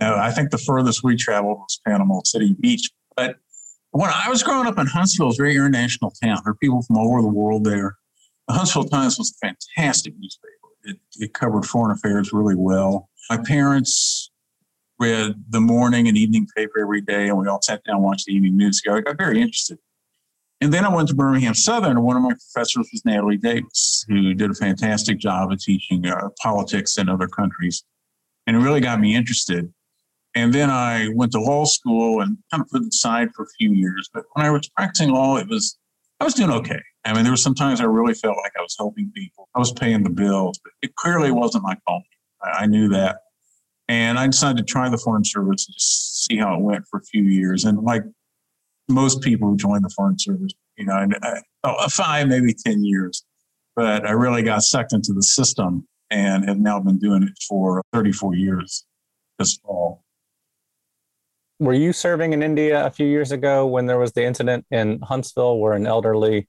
No, 0.00 0.16
I 0.16 0.30
think 0.30 0.50
the 0.50 0.58
furthest 0.58 1.02
we 1.02 1.16
traveled 1.16 1.58
was 1.58 1.80
Panama 1.86 2.20
City 2.24 2.54
Beach. 2.60 2.90
But 3.16 3.36
when 3.92 4.10
I 4.12 4.28
was 4.28 4.42
growing 4.42 4.66
up 4.66 4.78
in 4.78 4.86
Huntsville, 4.86 5.28
it's 5.28 5.38
a 5.38 5.42
very 5.42 5.54
international 5.54 6.12
town. 6.22 6.40
There 6.44 6.50
are 6.50 6.56
people 6.56 6.82
from 6.82 6.96
all 6.98 7.12
over 7.12 7.22
the 7.22 7.28
world 7.28 7.64
there. 7.64 7.96
The 8.48 8.54
Huntsville 8.54 8.84
Times 8.84 9.18
was 9.18 9.34
a 9.42 9.46
fantastic 9.46 10.14
newspaper. 10.18 10.50
It, 10.84 10.98
it 11.18 11.32
covered 11.32 11.64
foreign 11.64 11.92
affairs 11.92 12.32
really 12.32 12.56
well. 12.56 13.08
My 13.30 13.38
parents 13.38 14.30
read 14.98 15.34
the 15.48 15.60
morning 15.60 16.08
and 16.08 16.16
evening 16.16 16.46
paper 16.56 16.80
every 16.80 17.00
day, 17.00 17.28
and 17.28 17.38
we 17.38 17.48
all 17.48 17.62
sat 17.62 17.82
down 17.84 17.96
and 17.96 18.04
watched 18.04 18.26
the 18.26 18.32
evening 18.32 18.56
news 18.56 18.80
together. 18.80 18.98
I 18.98 19.00
got 19.02 19.18
very 19.18 19.40
interested. 19.40 19.78
And 20.60 20.72
then 20.72 20.84
I 20.84 20.94
went 20.94 21.08
to 21.08 21.14
Birmingham 21.14 21.54
Southern, 21.54 21.92
and 21.92 22.04
one 22.04 22.16
of 22.16 22.22
my 22.22 22.32
professors 22.32 22.88
was 22.92 23.02
Natalie 23.04 23.36
Davis, 23.36 24.04
who 24.08 24.34
did 24.34 24.50
a 24.50 24.54
fantastic 24.54 25.18
job 25.18 25.52
of 25.52 25.58
teaching 25.58 26.06
uh, 26.06 26.28
politics 26.40 26.96
in 26.96 27.08
other 27.08 27.26
countries. 27.26 27.84
And 28.46 28.56
it 28.56 28.60
really 28.60 28.80
got 28.80 29.00
me 29.00 29.14
interested. 29.14 29.72
And 30.34 30.52
then 30.52 30.70
I 30.70 31.08
went 31.14 31.32
to 31.32 31.40
law 31.40 31.64
school 31.64 32.20
and 32.20 32.38
kind 32.50 32.62
of 32.62 32.68
put 32.68 32.82
it 32.82 32.88
aside 32.88 33.28
for 33.34 33.44
a 33.44 33.48
few 33.58 33.72
years. 33.72 34.08
But 34.12 34.24
when 34.32 34.46
I 34.46 34.50
was 34.50 34.68
practicing 34.70 35.10
law, 35.10 35.36
it 35.36 35.48
was, 35.48 35.78
I 36.20 36.24
was 36.24 36.34
doing 36.34 36.50
okay. 36.50 36.80
I 37.04 37.12
mean, 37.12 37.24
there 37.24 37.32
were 37.32 37.36
some 37.36 37.54
times 37.54 37.80
I 37.80 37.84
really 37.84 38.14
felt 38.14 38.36
like 38.42 38.52
I 38.58 38.62
was 38.62 38.74
helping 38.78 39.12
people. 39.14 39.48
I 39.54 39.58
was 39.58 39.72
paying 39.72 40.02
the 40.02 40.10
bills, 40.10 40.58
but 40.62 40.72
it 40.82 40.94
clearly 40.96 41.30
wasn't 41.30 41.64
my 41.64 41.76
calling. 41.86 42.04
I 42.42 42.66
knew 42.66 42.88
that. 42.88 43.18
And 43.88 44.18
I 44.18 44.26
decided 44.26 44.58
to 44.58 44.64
try 44.64 44.88
the 44.88 44.98
Foreign 44.98 45.24
Service 45.24 45.66
and 45.66 45.74
just 45.74 46.24
see 46.24 46.38
how 46.38 46.54
it 46.54 46.62
went 46.62 46.86
for 46.88 46.98
a 46.98 47.02
few 47.02 47.24
years. 47.24 47.64
And 47.64 47.78
like 47.82 48.02
most 48.88 49.20
people 49.20 49.48
who 49.48 49.56
join 49.56 49.82
the 49.82 49.90
Foreign 49.90 50.18
Service, 50.18 50.52
you 50.76 50.86
know, 50.86 50.96
and 50.96 51.14
I, 51.22 51.42
oh, 51.64 51.74
uh, 51.74 51.88
five, 51.88 52.28
maybe 52.28 52.54
10 52.54 52.84
years. 52.84 53.24
But 53.76 54.06
I 54.06 54.12
really 54.12 54.42
got 54.42 54.62
sucked 54.62 54.92
into 54.92 55.12
the 55.12 55.22
system 55.22 55.86
and 56.10 56.48
have 56.48 56.58
now 56.58 56.80
been 56.80 56.98
doing 56.98 57.24
it 57.24 57.36
for 57.48 57.82
34 57.92 58.34
years 58.34 58.84
this 59.38 59.56
fall. 59.56 60.02
Were 61.58 61.72
you 61.72 61.92
serving 61.92 62.32
in 62.32 62.42
India 62.42 62.84
a 62.84 62.90
few 62.90 63.06
years 63.06 63.32
ago 63.32 63.66
when 63.66 63.86
there 63.86 63.98
was 63.98 64.12
the 64.12 64.24
incident 64.24 64.66
in 64.70 65.00
Huntsville 65.00 65.58
where 65.58 65.72
an 65.72 65.86
elderly 65.86 66.48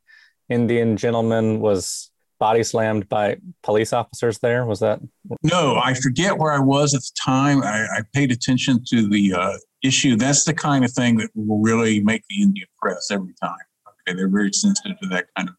Indian 0.49 0.97
gentleman 0.97 1.59
was 1.59 2.11
body 2.45 2.61
slammed 2.61 3.09
by 3.09 3.37
police 3.63 3.91
officers 3.91 4.37
there? 4.37 4.67
Was 4.67 4.79
that? 4.79 4.99
No, 5.41 5.81
I 5.83 5.95
forget 5.95 6.37
where 6.37 6.51
I 6.51 6.59
was 6.59 6.93
at 6.93 7.01
the 7.01 7.11
time. 7.25 7.63
I, 7.63 7.87
I 7.97 8.01
paid 8.13 8.31
attention 8.31 8.83
to 8.89 9.09
the 9.09 9.33
uh, 9.33 9.57
issue. 9.83 10.15
That's 10.15 10.43
the 10.43 10.53
kind 10.53 10.85
of 10.85 10.91
thing 10.91 11.17
that 11.17 11.31
will 11.33 11.59
really 11.59 12.03
make 12.03 12.21
the 12.29 12.43
Indian 12.43 12.67
press 12.79 13.09
every 13.09 13.33
time. 13.41 13.65
Okay, 13.87 14.15
they're 14.15 14.29
very 14.29 14.53
sensitive 14.53 14.99
to 14.99 15.07
that 15.07 15.25
kind 15.35 15.49
of 15.49 15.55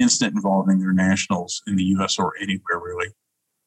incident 0.00 0.34
involving 0.34 0.80
their 0.80 0.92
nationals 0.92 1.62
in 1.68 1.76
the 1.76 1.84
U.S. 1.96 2.18
or 2.18 2.32
anywhere 2.42 2.80
really 2.82 3.06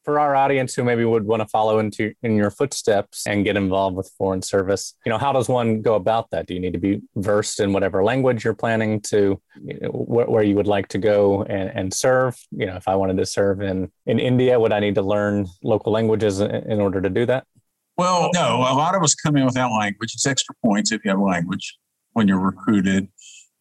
for 0.10 0.20
our 0.20 0.36
audience 0.36 0.74
who 0.74 0.84
maybe 0.84 1.06
would 1.06 1.26
want 1.26 1.40
to 1.40 1.48
follow 1.48 1.78
into 1.78 2.14
in 2.24 2.36
your 2.36 2.50
footsteps 2.50 3.28
and 3.28 3.46
get 3.46 3.56
involved 3.56 3.96
with 3.96 4.12
foreign 4.18 4.42
service 4.42 4.96
you 5.06 5.12
know 5.12 5.20
how 5.20 5.32
does 5.32 5.48
one 5.48 5.82
go 5.82 5.94
about 5.94 6.32
that? 6.32 6.48
Do 6.48 6.56
you 6.56 6.60
need 6.60 6.74
to 6.74 6.80
be 6.80 7.02
versed 7.16 7.60
in 7.60 7.74
whatever 7.74 8.04
language 8.04 8.44
you're 8.44 8.56
planning 8.56 9.02
to 9.02 9.40
you 9.64 9.80
know, 9.82 9.90
wh- 9.90 10.30
where 10.30 10.42
you 10.44 10.56
would 10.56 10.68
like 10.68 10.88
to 10.90 10.98
go 10.98 11.44
and, 11.44 11.70
and, 11.76 11.94
serve? 11.94 12.36
You 12.52 12.66
know 12.66 12.76
if 12.76 12.88
i 12.88 12.96
wanted 12.96 13.18
to 13.18 13.26
serve 13.26 13.62
in 13.62 13.92
in 14.06 14.18
india 14.20 14.60
would 14.60 14.74
i 14.74 14.80
need 14.80 14.96
to 14.96 15.02
learn 15.02 15.46
local 15.64 15.92
languages 15.92 16.40
in, 16.40 16.52
in 16.74 16.82
order 16.82 17.02
to 17.02 17.10
do 17.10 17.26
that? 17.28 17.46
Well 17.98 18.32
no 18.34 18.58
a 18.74 18.76
lot 18.84 18.96
of 18.96 19.04
us 19.04 19.14
come 19.14 19.38
in 19.38 19.46
without 19.46 19.72
language. 19.72 20.12
It's 20.16 20.26
extra 20.26 20.56
points 20.66 20.92
if 20.92 21.06
you 21.06 21.12
have 21.12 21.20
language 21.20 21.78
when 22.14 22.28
you're 22.28 22.40
recruited 22.40 23.08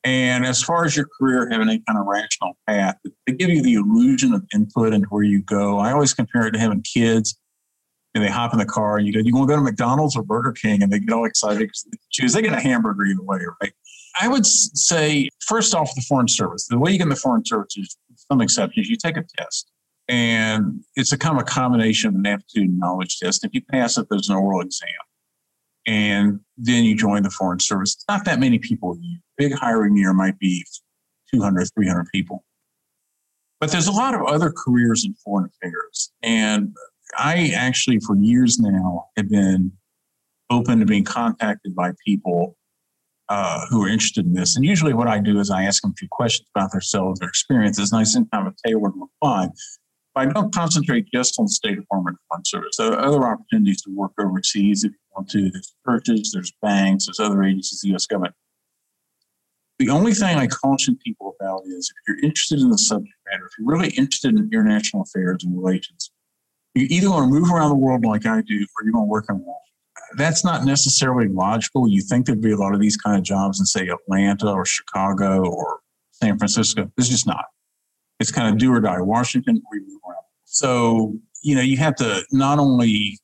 and 0.05 0.47
as 0.47 0.63
far 0.63 0.85
as 0.85 0.97
your 0.97 1.07
career 1.19 1.49
having 1.51 1.69
any 1.69 1.83
kind 1.87 1.99
of 1.99 2.07
rational 2.07 2.57
path, 2.67 2.97
they 3.27 3.33
give 3.33 3.51
you 3.51 3.63
the 3.63 3.75
illusion 3.75 4.33
of 4.33 4.45
input 4.55 4.93
and 4.93 5.05
where 5.11 5.23
you 5.23 5.43
go. 5.43 5.79
I 5.79 5.93
always 5.93 6.15
compare 6.15 6.47
it 6.47 6.53
to 6.53 6.59
having 6.59 6.83
kids 6.83 7.39
and 8.15 8.25
they 8.25 8.29
hop 8.29 8.53
in 8.53 8.59
the 8.59 8.67
car 8.67 8.97
and 8.97 9.07
you 9.07 9.13
go, 9.13 9.21
you 9.21 9.35
want 9.35 9.49
to 9.49 9.55
go 9.55 9.59
to 9.59 9.65
McDonald's 9.65 10.17
or 10.17 10.23
Burger 10.23 10.53
King? 10.53 10.83
And 10.83 10.93
they 10.93 11.01
get 11.01 11.13
all 11.13 11.25
excited 11.25 11.59
because 11.59 11.85
they 11.91 11.99
choose. 12.11 12.33
They 12.33 12.43
get 12.43 12.53
a 12.53 12.61
hamburger 12.61 13.05
either 13.05 13.23
way, 13.23 13.41
right? 13.61 13.73
I 14.21 14.29
would 14.29 14.47
say, 14.47 15.29
first 15.41 15.75
off, 15.75 15.95
the 15.95 16.03
Foreign 16.03 16.29
Service. 16.29 16.67
The 16.67 16.79
way 16.79 16.93
you 16.93 16.99
get 16.99 17.05
in 17.05 17.11
the 17.11 17.17
Foreign 17.17 17.45
Service 17.45 17.77
is 17.77 17.97
some 18.31 18.41
exceptions. 18.41 18.89
You 18.89 18.97
take 18.97 19.17
a 19.17 19.25
test, 19.37 19.71
and 20.09 20.83
it's 20.97 21.13
a 21.13 21.19
kind 21.19 21.37
of 21.37 21.43
a 21.43 21.45
combination 21.45 22.09
of 22.09 22.15
an 22.17 22.27
aptitude 22.27 22.69
and 22.69 22.79
knowledge 22.79 23.19
test. 23.19 23.45
If 23.45 23.55
you 23.55 23.63
pass 23.71 23.97
it, 23.97 24.07
there's 24.11 24.29
an 24.29 24.37
oral 24.37 24.61
exam 24.61 24.89
and 25.89 26.39
then 26.59 26.85
you 26.85 26.95
join 26.95 27.23
the 27.23 27.31
Foreign 27.31 27.61
Service. 27.61 27.95
It's 27.95 28.05
not 28.09 28.27
that 28.27 28.39
many 28.39 28.59
people. 28.59 28.99
Big 29.39 29.55
hiring 29.55 29.97
year 29.97 30.13
might 30.13 30.39
be 30.39 30.63
200, 31.35 31.67
300 31.75 32.07
people. 32.13 32.45
But 33.59 33.73
there's 33.73 33.87
a 33.87 33.93
lot 33.93 34.15
of 34.15 34.21
other 34.27 34.53
careers 34.55 35.07
in 35.07 35.15
foreign 35.15 35.49
affairs. 35.49 36.13
And 36.23 36.75
I 37.17 37.53
actually, 37.57 38.01
for 38.01 38.17
years 38.17 38.59
now, 38.59 39.07
have 39.17 39.31
been 39.31 39.73
open 40.51 40.81
to 40.81 40.87
being 40.87 41.05
contacted 41.05 41.75
by 41.75 41.93
people 42.07 42.59
uh, 43.31 43.65
who 43.71 43.83
are 43.83 43.89
interested 43.89 44.27
in 44.27 44.35
this. 44.35 44.57
And 44.57 44.67
usually, 44.67 44.93
what 44.93 45.09
I 45.09 45.19
do 45.19 45.41
is 45.41 45.51
I 45.51 45.63
ask 45.63 45.81
them 45.81 45.93
a 45.93 45.95
few 45.95 46.09
questions 46.11 46.49
about 46.55 46.71
themselves, 46.71 47.19
their 47.19 47.31
experiences, 47.31 47.93
and 47.93 48.01
I 48.01 48.05
send 48.05 48.31
kind 48.31 48.47
of 48.47 48.53
a 48.53 48.69
tailored 48.69 48.93
reply. 48.95 49.49
But 50.15 50.29
I 50.29 50.33
don't 50.33 50.55
concentrate 50.55 51.07
just 51.13 51.39
on 51.39 51.47
the 51.47 51.51
State 51.51 51.77
Department 51.77 52.19
Foreign 52.29 52.45
Service. 52.45 52.77
There 52.77 52.93
are 52.93 53.01
other 53.01 53.27
opportunities 53.27 53.81
to 53.83 53.91
work 53.95 54.13
overseas 54.19 54.85
if 54.85 54.93
you 55.21 55.27
to. 55.27 55.51
There's 55.51 55.75
churches, 55.87 56.33
there's 56.33 56.53
banks, 56.63 57.07
there's 57.07 57.21
other 57.21 57.43
agencies, 57.43 57.81
the 57.81 57.89
U.S. 57.91 58.07
government. 58.07 58.35
The 59.79 59.91
only 59.91 60.13
thing 60.13 60.37
I 60.37 60.49
caution 60.49 60.99
people 61.05 61.35
about 61.41 61.63
is 61.67 61.91
if 61.91 62.09
you're 62.09 62.25
interested 62.25 62.59
in 62.61 62.71
the 62.71 62.79
subject 62.79 63.15
matter, 63.31 63.47
if 63.47 63.53
you're 63.59 63.69
really 63.69 63.91
interested 63.91 64.35
in 64.35 64.51
international 64.53 65.03
affairs 65.03 65.45
and 65.45 65.57
relations, 65.57 66.11
you 66.75 66.87
either 66.91 67.11
want 67.11 67.33
to 67.33 67.41
move 67.41 67.51
around 67.53 67.71
the 67.71 67.77
world 67.77 68.05
like 68.05 68.27
I 68.27 68.43
do, 68.43 68.55
or 68.57 68.85
you're 68.85 68.93
going 68.93 69.07
to 69.07 69.11
work 69.11 69.27
in 69.29 69.37
Washington. 69.37 69.55
That's 70.17 70.45
not 70.45 70.65
necessarily 70.65 71.29
logical. 71.29 71.89
You 71.89 72.03
think 72.03 72.27
there'd 72.27 72.41
be 72.41 72.53
a 72.53 72.57
lot 72.57 72.75
of 72.75 72.81
these 72.81 72.97
kind 72.97 73.17
of 73.17 73.23
jobs 73.23 73.61
in, 73.61 73.67
say, 73.67 73.89
Atlanta 73.89 74.51
or 74.51 74.65
Chicago 74.65 75.45
or 75.45 75.81
San 76.13 76.39
Francisco. 76.39 76.91
It's 76.97 77.09
just 77.09 77.27
not. 77.27 77.45
It's 78.19 78.33
kind 78.33 78.49
of 78.49 78.59
do 78.59 78.73
or 78.73 78.81
die. 78.81 79.01
Washington, 79.01 79.63
we 79.71 79.81
move 79.81 80.01
around. 80.09 80.25
So, 80.45 81.15
you 81.43 81.55
know, 81.55 81.61
you 81.61 81.77
have 81.77 81.95
to 81.97 82.25
not 82.33 82.59
only 82.59 83.19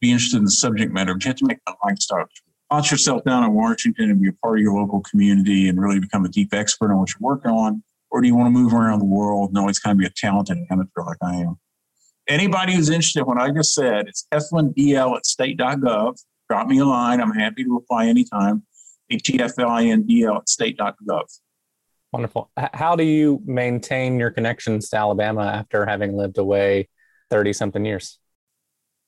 be 0.00 0.10
interested 0.10 0.38
in 0.38 0.44
the 0.44 0.50
subject 0.50 0.92
matter, 0.92 1.14
but 1.14 1.24
you 1.24 1.28
have 1.28 1.36
to 1.36 1.46
make 1.46 1.58
a 1.68 1.72
lifestyle. 1.84 2.26
Put 2.70 2.90
yourself 2.90 3.24
down 3.24 3.44
in 3.44 3.52
Washington 3.52 4.10
and 4.10 4.20
be 4.20 4.28
a 4.28 4.32
part 4.32 4.58
of 4.58 4.62
your 4.62 4.74
local 4.74 5.00
community 5.02 5.68
and 5.68 5.80
really 5.80 6.00
become 6.00 6.24
a 6.24 6.28
deep 6.28 6.52
expert 6.52 6.92
on 6.92 6.98
what 6.98 7.10
you're 7.10 7.18
working 7.20 7.50
on? 7.50 7.82
Or 8.10 8.20
do 8.20 8.28
you 8.28 8.34
want 8.34 8.46
to 8.46 8.50
move 8.50 8.72
around 8.72 9.00
the 9.00 9.04
world 9.04 9.50
and 9.50 9.58
always 9.58 9.78
kind 9.78 9.96
of 9.96 9.98
be 9.98 10.06
a 10.06 10.10
talented 10.10 10.58
amateur 10.70 11.02
like 11.04 11.18
I 11.22 11.36
am? 11.36 11.58
Anybody 12.28 12.74
who's 12.74 12.88
interested 12.88 13.20
in 13.20 13.26
what 13.26 13.38
I 13.38 13.50
just 13.50 13.74
said, 13.74 14.08
it's 14.08 14.26
eflindl 14.32 15.16
at 15.16 15.26
state.gov. 15.26 16.20
Drop 16.48 16.66
me 16.68 16.78
a 16.78 16.84
line. 16.84 17.20
I'm 17.20 17.32
happy 17.32 17.64
to 17.64 17.74
reply 17.74 18.06
anytime. 18.06 18.62
H-E-F-L-I-N-D-L 19.10 20.36
at 20.36 20.48
state.gov. 20.48 21.40
Wonderful. 22.12 22.50
How 22.56 22.96
do 22.96 23.02
you 23.02 23.42
maintain 23.44 24.18
your 24.18 24.30
connections 24.30 24.88
to 24.90 24.96
Alabama 24.96 25.46
after 25.46 25.84
having 25.84 26.16
lived 26.16 26.38
away 26.38 26.88
30 27.30 27.52
something 27.52 27.84
years? 27.84 28.18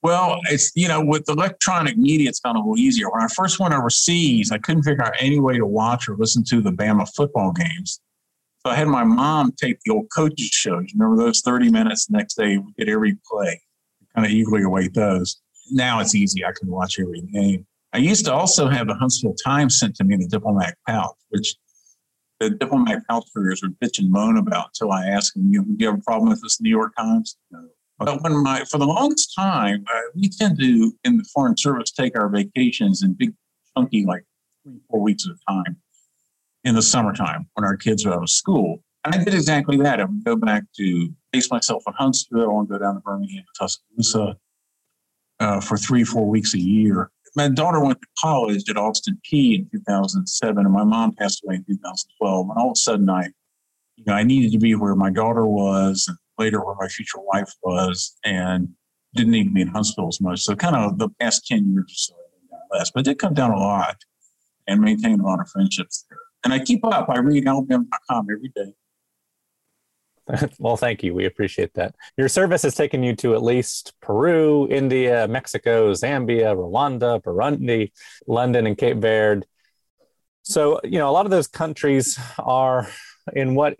Well, 0.06 0.38
it's, 0.52 0.70
you 0.76 0.86
know, 0.86 1.04
with 1.04 1.28
electronic 1.28 1.98
media, 1.98 2.28
it's 2.28 2.38
gone 2.38 2.54
a 2.54 2.60
little 2.60 2.78
easier. 2.78 3.10
When 3.10 3.22
I 3.22 3.26
first 3.26 3.58
went 3.58 3.74
overseas, 3.74 4.52
I 4.52 4.58
couldn't 4.58 4.84
figure 4.84 5.04
out 5.04 5.14
any 5.18 5.40
way 5.40 5.58
to 5.58 5.66
watch 5.66 6.08
or 6.08 6.14
listen 6.16 6.44
to 6.44 6.60
the 6.60 6.70
Bama 6.70 7.12
football 7.16 7.50
games. 7.50 8.00
So 8.64 8.70
I 8.70 8.76
had 8.76 8.86
my 8.86 9.02
mom 9.02 9.50
tape 9.60 9.80
the 9.84 9.92
old 9.92 10.06
coaches 10.14 10.46
shows. 10.46 10.92
Remember 10.96 11.20
those 11.20 11.40
30 11.40 11.72
minutes 11.72 12.06
the 12.06 12.18
next 12.18 12.34
day, 12.34 12.56
we 12.56 12.72
get 12.78 12.88
every 12.88 13.18
play, 13.28 13.60
kind 14.14 14.24
of 14.24 14.30
eagerly 14.30 14.62
await 14.62 14.94
those. 14.94 15.40
Now 15.72 15.98
it's 15.98 16.14
easy. 16.14 16.44
I 16.44 16.52
can 16.56 16.70
watch 16.70 17.00
every 17.00 17.22
game. 17.22 17.66
I 17.92 17.98
used 17.98 18.26
to 18.26 18.32
also 18.32 18.68
have 18.68 18.86
the 18.86 18.94
Huntsville 18.94 19.34
Times 19.44 19.76
sent 19.76 19.96
to 19.96 20.04
me 20.04 20.14
in 20.14 20.20
the 20.20 20.28
diplomatic 20.28 20.76
pouch, 20.86 21.16
which 21.30 21.56
the 22.38 22.50
diplomatic 22.50 23.02
outfitters 23.10 23.60
would 23.60 23.76
bitch 23.80 23.98
and 23.98 24.08
moan 24.08 24.36
about 24.36 24.68
until 24.68 24.92
I 24.92 25.06
asked 25.08 25.34
them, 25.34 25.52
you 25.52 25.62
know, 25.62 25.64
do 25.64 25.76
you 25.80 25.86
have 25.86 25.98
a 25.98 26.02
problem 26.02 26.28
with 26.28 26.42
this 26.42 26.60
New 26.60 26.70
York 26.70 26.92
Times? 26.96 27.36
No. 27.50 27.66
But 27.98 28.22
when 28.22 28.42
my, 28.42 28.64
for 28.64 28.78
the 28.78 28.86
longest 28.86 29.32
time, 29.34 29.84
uh, 29.92 30.00
we 30.14 30.28
tend 30.28 30.58
to, 30.60 30.92
in 31.04 31.16
the 31.16 31.24
Foreign 31.34 31.56
Service, 31.56 31.90
take 31.90 32.18
our 32.18 32.28
vacations 32.28 33.02
in 33.02 33.14
big, 33.14 33.32
chunky, 33.76 34.04
like 34.04 34.24
three, 34.64 34.78
four 34.90 35.00
weeks 35.00 35.26
at 35.26 35.32
a 35.32 35.52
time 35.52 35.76
in 36.64 36.74
the 36.74 36.82
summertime 36.82 37.48
when 37.54 37.64
our 37.64 37.76
kids 37.76 38.04
are 38.04 38.12
out 38.12 38.22
of 38.22 38.30
school. 38.30 38.82
And 39.04 39.14
I 39.14 39.24
did 39.24 39.34
exactly 39.34 39.76
that. 39.78 40.00
I 40.00 40.04
would 40.04 40.24
go 40.24 40.36
back 40.36 40.64
to 40.76 41.14
base 41.32 41.50
myself 41.50 41.84
in 41.86 41.94
Huntsville 41.94 42.58
and 42.58 42.68
go 42.68 42.78
down 42.78 42.94
to 42.94 43.00
Birmingham, 43.00 43.44
Tuscaloosa 43.58 44.36
uh, 45.40 45.60
for 45.60 45.78
three, 45.78 46.04
four 46.04 46.28
weeks 46.28 46.54
a 46.54 46.60
year 46.60 47.10
my 47.36 47.48
daughter 47.50 47.80
went 47.80 48.00
to 48.00 48.08
college 48.18 48.68
at 48.68 48.78
Austin 48.78 49.20
Peay 49.30 49.58
in 49.58 49.68
2007, 49.70 50.64
and 50.64 50.72
my 50.72 50.84
mom 50.84 51.12
passed 51.12 51.42
away 51.44 51.56
in 51.56 51.64
2012. 51.64 52.48
And 52.48 52.58
all 52.58 52.68
of 52.68 52.72
a 52.72 52.76
sudden, 52.76 53.08
I, 53.10 53.24
you 53.96 54.04
know, 54.06 54.14
I 54.14 54.22
needed 54.22 54.52
to 54.52 54.58
be 54.58 54.74
where 54.74 54.96
my 54.96 55.10
daughter 55.10 55.46
was, 55.46 56.06
and 56.08 56.16
later 56.38 56.64
where 56.64 56.76
my 56.78 56.88
future 56.88 57.20
wife 57.20 57.52
was, 57.62 58.16
and 58.24 58.68
didn't 59.14 59.32
need 59.32 59.44
to 59.44 59.50
be 59.50 59.62
in 59.62 59.68
Huntsville 59.68 60.08
as 60.08 60.20
much. 60.20 60.42
So, 60.42 60.54
kind 60.54 60.76
of 60.76 60.98
the 60.98 61.08
past 61.20 61.46
10 61.46 61.72
years 61.72 61.84
or 61.84 61.94
so, 61.94 62.14
less, 62.72 62.90
but 62.90 63.04
did 63.04 63.18
come 63.18 63.34
down 63.34 63.52
a 63.52 63.58
lot, 63.58 63.96
and 64.66 64.80
maintain 64.80 65.20
a 65.20 65.24
lot 65.24 65.40
of 65.40 65.48
friendships 65.48 66.04
there. 66.08 66.18
And 66.44 66.52
I 66.52 66.58
keep 66.58 66.84
up. 66.84 67.08
I 67.08 67.18
read 67.18 67.46
Alabama.com 67.46 68.26
every 68.30 68.52
day. 68.54 68.74
well, 70.58 70.76
thank 70.76 71.02
you. 71.02 71.14
We 71.14 71.24
appreciate 71.24 71.74
that. 71.74 71.94
Your 72.16 72.28
service 72.28 72.62
has 72.62 72.74
taken 72.74 73.02
you 73.02 73.14
to 73.16 73.34
at 73.34 73.42
least 73.42 73.94
Peru, 74.00 74.68
India, 74.68 75.28
Mexico, 75.28 75.92
Zambia, 75.92 76.54
Rwanda, 76.54 77.22
Burundi, 77.22 77.92
London, 78.26 78.66
and 78.66 78.76
Cape 78.76 78.98
Verde. 78.98 79.46
So, 80.42 80.80
you 80.84 80.98
know, 80.98 81.08
a 81.08 81.12
lot 81.12 81.26
of 81.26 81.30
those 81.30 81.48
countries 81.48 82.18
are 82.38 82.88
in 83.32 83.54
what 83.54 83.78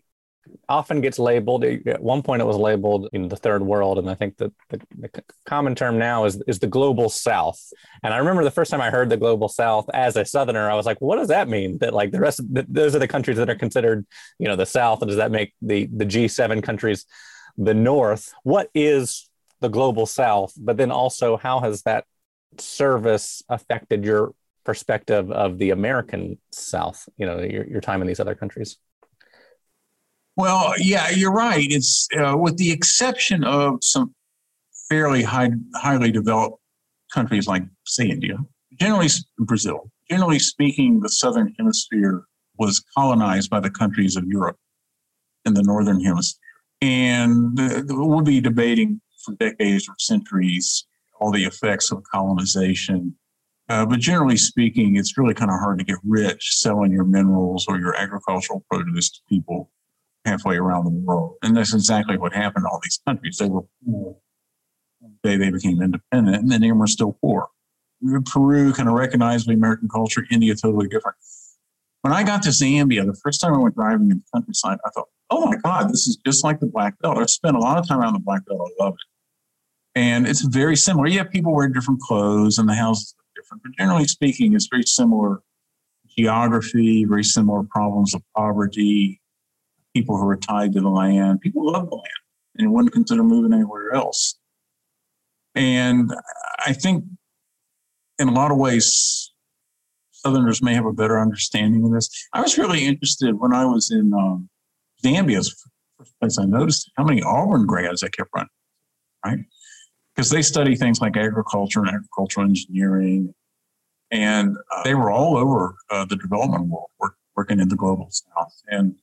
often 0.69 1.01
gets 1.01 1.19
labeled. 1.19 1.65
At 1.65 2.03
one 2.03 2.23
point, 2.23 2.43
it 2.43 2.47
was 2.47 2.57
labeled 2.57 3.09
in 3.13 3.29
the 3.29 3.37
third 3.37 3.63
world, 3.63 3.99
and 3.99 4.11
I 4.11 4.15
think 4.15 4.37
that 4.39 4.53
the, 4.71 4.81
the, 4.99 5.23
common 5.45 5.75
term 5.75 5.99
now 5.99 6.25
is 6.25 6.43
is 6.47 6.59
the 6.59 6.67
global 6.67 7.09
South. 7.09 7.61
And 8.03 8.13
I 8.13 8.19
remember 8.19 8.45
the 8.45 8.51
first 8.51 8.71
time 8.71 8.81
I 8.81 8.91
heard 8.91 9.09
the 9.09 9.17
global 9.17 9.49
South 9.49 9.89
as 9.95 10.17
a 10.17 10.25
Southerner, 10.25 10.71
I 10.71 10.75
was 10.75 10.87
like, 10.87 11.01
"What 11.01 11.17
does 11.17 11.29
that 11.29 11.49
mean? 11.49 11.79
That 11.79 11.95
like 11.95 12.11
the 12.11 12.21
rest, 12.21 12.41
of 12.41 12.53
the, 12.53 12.67
those 12.69 12.95
are 12.95 12.99
the 12.99 13.09
countries 13.09 13.37
that 13.37 13.51
are 13.51 13.55
considered, 13.55 14.07
you 14.39 14.49
know, 14.49 14.57
the 14.57 14.67
South. 14.67 15.03
And 15.03 15.09
does 15.09 15.19
that 15.19 15.31
make 15.31 15.55
the 15.63 15.89
the 15.95 16.05
G 16.05 16.29
seven 16.29 16.63
countries 16.63 17.07
the 17.57 17.75
North? 17.75 18.33
What 18.43 18.71
is 18.75 19.29
the 19.61 19.69
global 19.69 20.07
South? 20.07 20.53
But 20.59 20.77
then 20.77 20.91
also, 20.91 21.37
how 21.37 21.61
has 21.61 21.83
that 21.83 22.05
service 22.59 23.43
affected 23.49 24.05
your 24.05 24.35
perspective 24.65 25.31
of 25.31 25.59
the 25.59 25.71
American 25.71 26.39
South? 26.53 27.09
You 27.17 27.27
know, 27.27 27.41
your 27.41 27.67
your 27.67 27.81
time 27.81 28.01
in 28.01 28.09
these 28.09 28.21
other 28.21 28.35
countries." 28.35 28.79
Well, 30.37 30.75
yeah, 30.79 31.09
you're 31.11 31.33
right. 31.33 31.67
It's 31.69 32.07
uh, 32.17 32.37
with 32.37 32.59
the 32.59 32.71
exception 32.71 33.43
of 33.43 33.79
some 33.83 34.15
fairly 34.89 35.23
high, 35.23 35.51
highly 35.75 36.13
developed 36.13 36.59
countries 37.13 37.47
like, 37.47 37.63
say, 37.87 38.09
India, 38.09 38.37
generally 38.79 39.09
Brazil. 39.39 39.91
Generally 40.11 40.41
speaking, 40.41 41.01
the 41.01 41.09
southern 41.09 41.55
hemisphere 41.59 42.25
was 42.59 42.85
colonized 42.97 43.51
by 43.51 43.61
the 43.61 43.71
countries 43.71 44.17
of 44.17 44.25
Europe 44.27 44.59
in 45.47 45.55
the 45.55 45.63
northern 45.63 46.01
hemisphere, 46.01 46.41
and 46.83 47.59
we'll 47.89 48.21
be 48.21 48.41
debating 48.41 49.01
for 49.25 49.35
decades 49.37 49.89
or 49.89 49.95
centuries 49.99 50.87
all 51.19 51.33
the 51.33 51.45
effects 51.45 51.91
of 51.91 52.03
colonization. 52.13 53.17
Uh, 53.69 53.87
but 53.87 53.99
generally 53.99 54.37
speaking, 54.37 54.97
it's 54.97 55.17
really 55.19 55.35
kind 55.35 55.51
of 55.51 55.59
hard 55.59 55.79
to 55.79 55.85
get 55.85 55.97
rich 56.05 56.57
selling 56.59 56.93
your 56.93 57.05
minerals 57.05 57.65
or 57.69 57.79
your 57.79 57.97
agricultural 57.97 58.65
produce 58.71 59.11
to 59.11 59.21
people 59.29 59.71
halfway 60.27 60.57
around 60.57 60.85
the 60.85 60.91
world. 60.91 61.37
And 61.43 61.57
that's 61.57 61.73
exactly 61.73 62.19
what 62.19 62.35
happened 62.35 62.65
to 62.65 62.69
all 62.69 62.81
these 62.83 63.01
countries. 63.07 63.39
They 63.39 63.49
were 63.49 63.63
poor. 63.85 64.17
They, 65.23 65.37
they 65.37 65.51
became 65.51 65.81
independent, 65.81 66.37
and 66.37 66.51
then 66.51 66.61
they 66.61 66.73
were 66.73 66.87
still 66.87 67.17
poor. 67.21 67.49
Peru 68.27 68.73
kind 68.73 68.89
of 68.89 68.95
recognized 68.95 69.49
the 69.49 69.55
American 69.55 69.89
culture, 69.89 70.27
India 70.31 70.55
totally 70.55 70.89
different. 70.89 71.17
When 72.03 72.13
I 72.13 72.23
got 72.23 72.43
to 72.43 72.51
Zambia, 72.51 73.07
the 73.07 73.19
first 73.23 73.41
time 73.41 73.55
I 73.55 73.59
went 73.59 73.75
driving 73.75 74.11
in 74.11 74.19
the 74.19 74.25
countryside, 74.35 74.79
I 74.85 74.91
thought, 74.91 75.09
oh 75.31 75.47
my 75.47 75.57
God, 75.57 75.89
this 75.91 76.07
is 76.07 76.19
just 76.25 76.45
like 76.45 76.61
the 76.61 76.67
Black 76.67 76.99
Belt. 77.01 77.19
I've 77.19 77.31
spent 77.31 77.57
a 77.57 77.61
lot 77.61 77.79
of 77.79 77.89
time 77.89 78.01
around 78.01 78.15
the 78.15 78.21
Black 78.21 78.45
Belt. 78.47 78.61
I 78.61 78.85
love 78.85 78.95
it. 78.95 79.99
And 79.99 80.27
it's 80.27 80.43
very 80.43 80.77
similar. 80.77 81.09
Yeah, 81.09 81.25
people 81.25 81.55
wear 81.55 81.69
different 81.69 82.01
clothes 82.01 82.59
and 82.59 82.69
the 82.69 82.75
houses 82.75 83.15
are 83.19 83.41
different, 83.41 83.63
but 83.63 83.73
generally 83.79 84.07
speaking, 84.07 84.55
it's 84.55 84.69
very 84.71 84.85
similar 84.85 85.41
geography, 86.17 87.05
very 87.05 87.25
similar 87.25 87.63
problems 87.65 88.15
of 88.15 88.23
poverty, 88.37 89.21
people 89.97 90.19
who 90.19 90.29
are 90.29 90.37
tied 90.37 90.75
to 90.75 90.81
the 90.83 90.91
land. 90.91 91.41
People 91.41 91.73
love 91.73 91.89
the 91.89 91.97
land 91.97 92.23
and 92.59 92.71
wouldn't 92.71 92.93
consider 92.93 93.23
moving 93.23 93.55
anywhere 93.55 93.95
else. 93.95 94.39
And 95.55 96.13
I 96.67 96.75
think 96.75 97.05
in 98.19 98.29
a 98.29 98.33
lot 98.33 98.51
of 98.51 98.59
ways, 98.59 99.33
Southerners 100.11 100.61
may 100.61 100.75
have 100.75 100.85
a 100.85 100.93
better 100.93 101.19
understanding 101.19 101.83
of 101.83 101.93
this. 101.93 102.11
I 102.35 102.43
was 102.43 102.59
really 102.59 102.85
interested 102.85 103.39
when 103.39 103.55
I 103.55 103.65
was 103.65 103.91
in 103.91 104.13
um, 104.13 104.51
Zambia, 105.03 105.43
first 105.99 106.19
place 106.21 106.39
I 106.39 106.45
noticed 106.45 106.91
how 106.99 107.05
many 107.05 107.23
Auburn 107.23 107.65
grads 107.65 108.03
I 108.03 108.09
kept 108.09 108.29
running, 108.35 108.51
right? 109.25 109.39
Because 110.15 110.29
they 110.29 110.43
study 110.43 110.77
things 110.77 111.01
like 111.01 111.17
agriculture 111.17 111.81
and 111.81 111.89
agricultural 111.89 112.47
engineering. 112.47 113.33
And 114.11 114.57
uh, 114.75 114.83
they 114.83 114.95
were 114.95 115.11
all 115.11 115.39
over 115.39 115.75
uh, 115.91 116.05
the 116.05 116.17
development 116.17 116.69
world, 116.69 116.91
work, 117.01 117.15
working 117.35 117.61
in 117.61 117.69
the 117.71 117.77
global 117.77 118.11
south. 118.11 118.55
And 118.69 118.95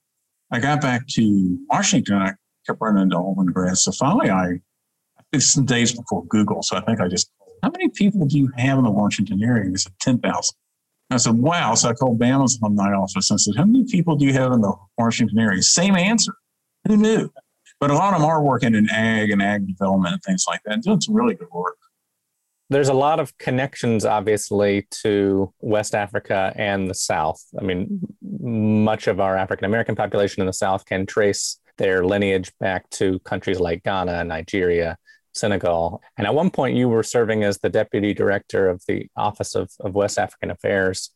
I 0.53 0.59
got 0.59 0.81
back 0.81 1.07
to 1.07 1.57
Washington, 1.67 2.15
I 2.15 2.33
kept 2.67 2.79
running 2.79 3.01
into 3.01 3.17
Auburn 3.17 3.47
grads. 3.47 3.83
So 3.83 3.91
finally, 3.91 4.29
I, 4.29 4.59
it's 5.31 5.51
some 5.51 5.65
days 5.65 5.91
before 5.93 6.23
Google. 6.25 6.61
So 6.61 6.77
I 6.77 6.81
think 6.81 7.01
I 7.01 7.07
just, 7.07 7.31
how 7.63 7.71
many 7.71 7.89
people 7.89 8.27
do 8.27 8.37
you 8.37 8.51
have 8.57 8.77
in 8.77 8.83
the 8.83 8.91
Washington 8.91 9.43
area? 9.43 9.71
They 9.71 9.77
said 9.77 9.93
10,000. 9.99 10.55
I 11.09 11.17
said, 11.17 11.33
wow. 11.33 11.73
So 11.73 11.89
I 11.89 11.93
called 11.93 12.19
Bama's 12.19 12.59
alumni 12.61 12.93
office 12.93 13.31
and 13.31 13.41
said, 13.41 13.55
how 13.57 13.65
many 13.65 13.83
people 13.85 14.15
do 14.15 14.25
you 14.25 14.33
have 14.33 14.51
in 14.51 14.61
the 14.61 14.73
Washington 14.95 15.39
area? 15.39 15.59
Same 15.63 15.95
answer. 15.95 16.33
Who 16.87 16.97
knew? 16.97 17.31
But 17.79 17.89
a 17.89 17.95
lot 17.95 18.13
of 18.13 18.21
them 18.21 18.29
are 18.29 18.43
working 18.43 18.75
in 18.75 18.87
ag 18.91 19.31
and 19.31 19.41
ag 19.41 19.67
development 19.67 20.13
and 20.13 20.23
things 20.23 20.45
like 20.47 20.61
that, 20.65 20.75
and 20.75 20.83
doing 20.83 21.01
some 21.01 21.15
really 21.15 21.33
good 21.33 21.49
work. 21.51 21.77
There's 22.69 22.89
a 22.89 22.93
lot 22.93 23.19
of 23.19 23.37
connections, 23.37 24.05
obviously, 24.05 24.87
to 25.01 25.53
West 25.59 25.93
Africa 25.93 26.53
and 26.55 26.89
the 26.89 26.95
South. 26.95 27.41
I 27.59 27.63
mean, 27.63 28.01
much 28.21 29.07
of 29.07 29.19
our 29.19 29.37
African 29.37 29.65
American 29.65 29.95
population 29.95 30.41
in 30.41 30.47
the 30.47 30.53
South 30.53 30.85
can 30.85 31.05
trace 31.05 31.59
their 31.77 32.05
lineage 32.05 32.51
back 32.59 32.89
to 32.91 33.19
countries 33.19 33.59
like 33.59 33.83
Ghana, 33.83 34.23
Nigeria, 34.23 34.97
Senegal. 35.33 36.01
And 36.17 36.27
at 36.27 36.35
one 36.35 36.51
point, 36.51 36.77
you 36.77 36.87
were 36.87 37.03
serving 37.03 37.43
as 37.43 37.57
the 37.57 37.69
deputy 37.69 38.13
director 38.13 38.69
of 38.69 38.81
the 38.87 39.07
Office 39.15 39.55
of, 39.55 39.71
of 39.79 39.95
West 39.95 40.17
African 40.17 40.51
Affairs. 40.51 41.09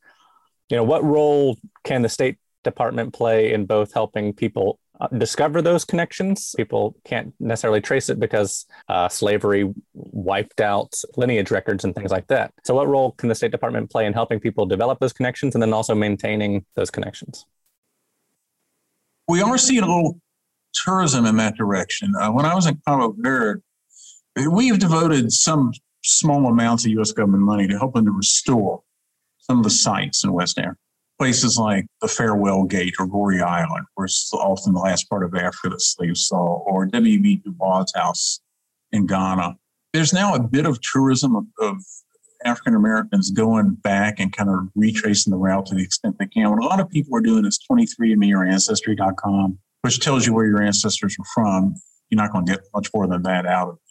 You 0.70 0.78
know, 0.78 0.84
what 0.84 1.04
role 1.04 1.58
can 1.84 2.02
the 2.02 2.10
State 2.10 2.38
Department 2.64 3.14
play 3.14 3.54
in 3.54 3.66
both 3.66 3.94
helping 3.94 4.34
people 4.34 4.80
discover 5.18 5.62
those 5.62 5.86
connections? 5.86 6.54
People 6.58 6.96
can't 7.06 7.34
necessarily 7.40 7.82
trace 7.82 8.10
it 8.10 8.20
because 8.20 8.66
uh, 8.90 9.10
slavery 9.10 9.74
wiped 9.94 10.62
out 10.62 10.94
lineage 11.16 11.52
records 11.52 11.84
and 11.84 11.94
things 11.96 12.12
like 12.12 12.28
that. 12.28 12.54
So, 12.64 12.76
what 12.76 12.88
role 12.88 13.12
can 13.12 13.30
the 13.30 13.36
State 13.36 13.52
Department 13.52 13.90
play 13.90 14.06
in 14.06 14.14
helping 14.14 14.40
people 14.40 14.66
develop 14.66 15.00
those 15.00 15.14
connections 15.14 15.56
and 15.56 15.62
then 15.62 15.74
also 15.74 15.96
maintaining 15.96 16.66
those 16.76 16.90
connections? 16.90 17.46
We 19.28 19.42
are 19.42 19.58
seeing 19.58 19.84
a 19.84 19.88
little 19.88 20.20
tourism 20.74 21.26
in 21.26 21.38
that 21.38 21.56
direction. 21.56 22.14
Uh, 22.16 22.32
when 22.32 22.46
I 22.46 22.56
was 22.56 22.66
in 22.66 22.80
Cabo 22.86 23.14
Verde, 23.18 23.62
We've 24.46 24.78
devoted 24.78 25.32
some 25.32 25.74
small 26.04 26.46
amounts 26.46 26.86
of 26.86 26.92
U.S. 26.92 27.12
government 27.12 27.44
money 27.44 27.68
to 27.68 27.78
helping 27.78 28.06
to 28.06 28.12
restore 28.12 28.84
some 29.40 29.58
of 29.58 29.64
the 29.64 29.72
sites 29.72 30.24
in 30.24 30.32
West 30.32 30.60
Africa. 30.60 30.78
Places 31.20 31.58
like 31.58 31.86
the 32.02 32.08
Farewell 32.08 32.64
Gate 32.64 32.94
or 33.00 33.08
Gorée 33.08 33.42
Island, 33.42 33.86
where 33.96 34.06
it's 34.06 34.32
often 34.34 34.74
the 34.74 34.80
last 34.80 35.10
part 35.10 35.24
of 35.24 35.34
Africa 35.34 35.70
that 35.70 35.82
slaves 35.82 36.28
saw, 36.28 36.60
or 36.60 36.86
W.B. 36.86 37.38
Du 37.38 37.52
Bois 37.52 37.86
House 37.96 38.40
in 38.92 39.08
Ghana. 39.08 39.56
There's 39.94 40.14
now 40.14 40.36
a 40.36 40.44
bit 40.44 40.66
of 40.66 40.80
tourism 40.82 41.36
of, 41.36 41.46
of 41.60 41.78
African 42.46 42.76
Americans 42.76 43.32
going 43.32 43.76
back 43.76 44.20
and 44.20 44.32
kind 44.32 44.50
of 44.50 44.70
retracing 44.76 45.32
the 45.32 45.38
route 45.38 45.66
to 45.68 45.76
the 45.76 45.84
extent 45.84 46.18
they 46.20 46.28
can. 46.28 46.50
What 46.50 46.62
a 46.62 46.66
lot 46.66 46.80
of 46.80 46.90
people 46.90 47.16
are 47.18 47.22
doing 47.22 47.46
is 47.46 47.60
23andMe 47.70 48.34
or 48.34 48.46
Ancestry.com, 48.46 49.58
which 49.82 50.00
tells 50.00 50.26
you 50.26 50.34
where 50.34 50.46
your 50.46 50.62
ancestors 50.62 51.16
are 51.20 51.26
from. 51.34 51.76
You're 52.10 52.22
not 52.22 52.32
going 52.32 52.46
to 52.46 52.52
get 52.54 52.62
much 52.74 52.90
more 52.94 53.08
than 53.08 53.24
that 53.24 53.46
out 53.46 53.70
of 53.70 53.76
it. 53.76 53.82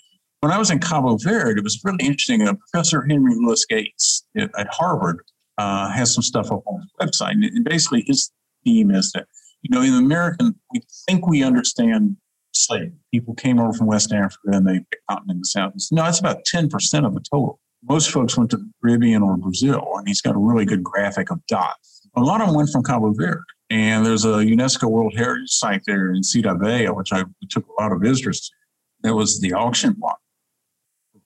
when 0.40 0.52
I 0.52 0.58
was 0.58 0.70
in 0.70 0.78
Cabo 0.78 1.16
Verde, 1.16 1.58
it 1.58 1.64
was 1.64 1.80
really 1.84 2.04
interesting. 2.06 2.46
Professor 2.70 3.04
Henry 3.04 3.34
Louis 3.34 3.64
Gates 3.66 4.24
at, 4.36 4.50
at 4.58 4.68
Harvard 4.70 5.20
uh, 5.58 5.90
has 5.90 6.12
some 6.12 6.22
stuff 6.22 6.50
up 6.50 6.62
on 6.66 6.82
his 6.82 6.90
website. 7.00 7.32
And 7.32 7.64
basically, 7.64 8.04
his 8.06 8.30
theme 8.64 8.90
is 8.90 9.12
that, 9.12 9.26
you 9.62 9.70
know, 9.74 9.82
in 9.82 9.94
American, 9.94 10.54
we 10.72 10.80
think 11.08 11.26
we 11.26 11.42
understand 11.42 12.16
slavery. 12.52 12.92
People 13.12 13.34
came 13.34 13.58
over 13.58 13.72
from 13.72 13.86
West 13.86 14.12
Africa 14.12 14.38
and 14.46 14.66
they 14.66 14.80
continent 15.10 15.36
in 15.36 15.38
the 15.40 15.46
South. 15.46 15.72
No, 15.92 16.02
that's 16.02 16.20
about 16.20 16.44
10% 16.52 17.06
of 17.06 17.14
the 17.14 17.20
total. 17.20 17.60
Most 17.88 18.10
folks 18.10 18.36
went 18.36 18.50
to 18.50 18.56
the 18.56 18.70
Caribbean 18.82 19.22
or 19.22 19.36
Brazil, 19.36 19.86
and 19.96 20.08
he's 20.08 20.20
got 20.20 20.34
a 20.34 20.38
really 20.38 20.64
good 20.64 20.82
graphic 20.82 21.30
of 21.30 21.44
dots. 21.46 22.08
A 22.16 22.20
lot 22.20 22.40
of 22.40 22.48
them 22.48 22.56
went 22.56 22.70
from 22.70 22.82
Cabo 22.82 23.12
Verde. 23.12 23.40
And 23.68 24.06
there's 24.06 24.24
a 24.24 24.38
UNESCO 24.44 24.88
World 24.88 25.14
Heritage 25.16 25.50
Site 25.50 25.82
there 25.86 26.12
in 26.12 26.22
Velha, 26.22 26.96
which 26.96 27.12
I 27.12 27.24
took 27.50 27.66
a 27.66 27.82
lot 27.82 27.92
of 27.92 28.00
visitors 28.00 28.40
to. 28.40 28.54
That 29.02 29.14
was 29.14 29.40
the 29.40 29.52
auction 29.52 29.94
block 29.98 30.18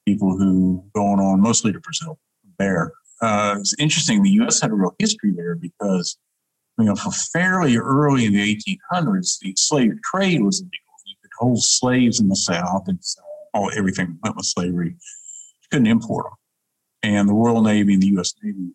people 0.06 0.36
who 0.36 0.84
going 0.94 1.20
on 1.20 1.40
mostly 1.40 1.72
to 1.72 1.80
Brazil 1.80 2.18
there. 2.58 2.92
Uh, 3.20 3.56
it's 3.58 3.74
interesting. 3.78 4.22
The 4.22 4.30
U.S. 4.30 4.60
had 4.60 4.70
a 4.70 4.74
real 4.74 4.94
history 4.98 5.32
there 5.32 5.54
because, 5.54 6.16
you 6.78 6.86
know, 6.86 6.94
for 6.94 7.10
fairly 7.10 7.76
early 7.76 8.24
in 8.24 8.32
the 8.32 8.56
1800s, 8.92 9.38
the 9.40 9.54
slave 9.56 9.92
trade 10.02 10.42
was 10.42 10.60
illegal. 10.60 10.76
You 11.04 11.16
could 11.22 11.30
hold 11.38 11.62
slaves 11.62 12.20
in 12.20 12.28
the 12.28 12.36
South 12.36 12.84
and 12.86 12.98
all 13.52 13.70
everything 13.76 14.18
went 14.22 14.36
with 14.36 14.46
slavery. 14.46 14.90
You 14.90 15.68
couldn't 15.70 15.86
import 15.86 16.26
them, 16.26 17.10
and 17.10 17.28
the 17.28 17.34
Royal 17.34 17.62
Navy 17.62 17.94
and 17.94 18.02
the 18.02 18.08
U.S. 18.08 18.34
Navy, 18.42 18.70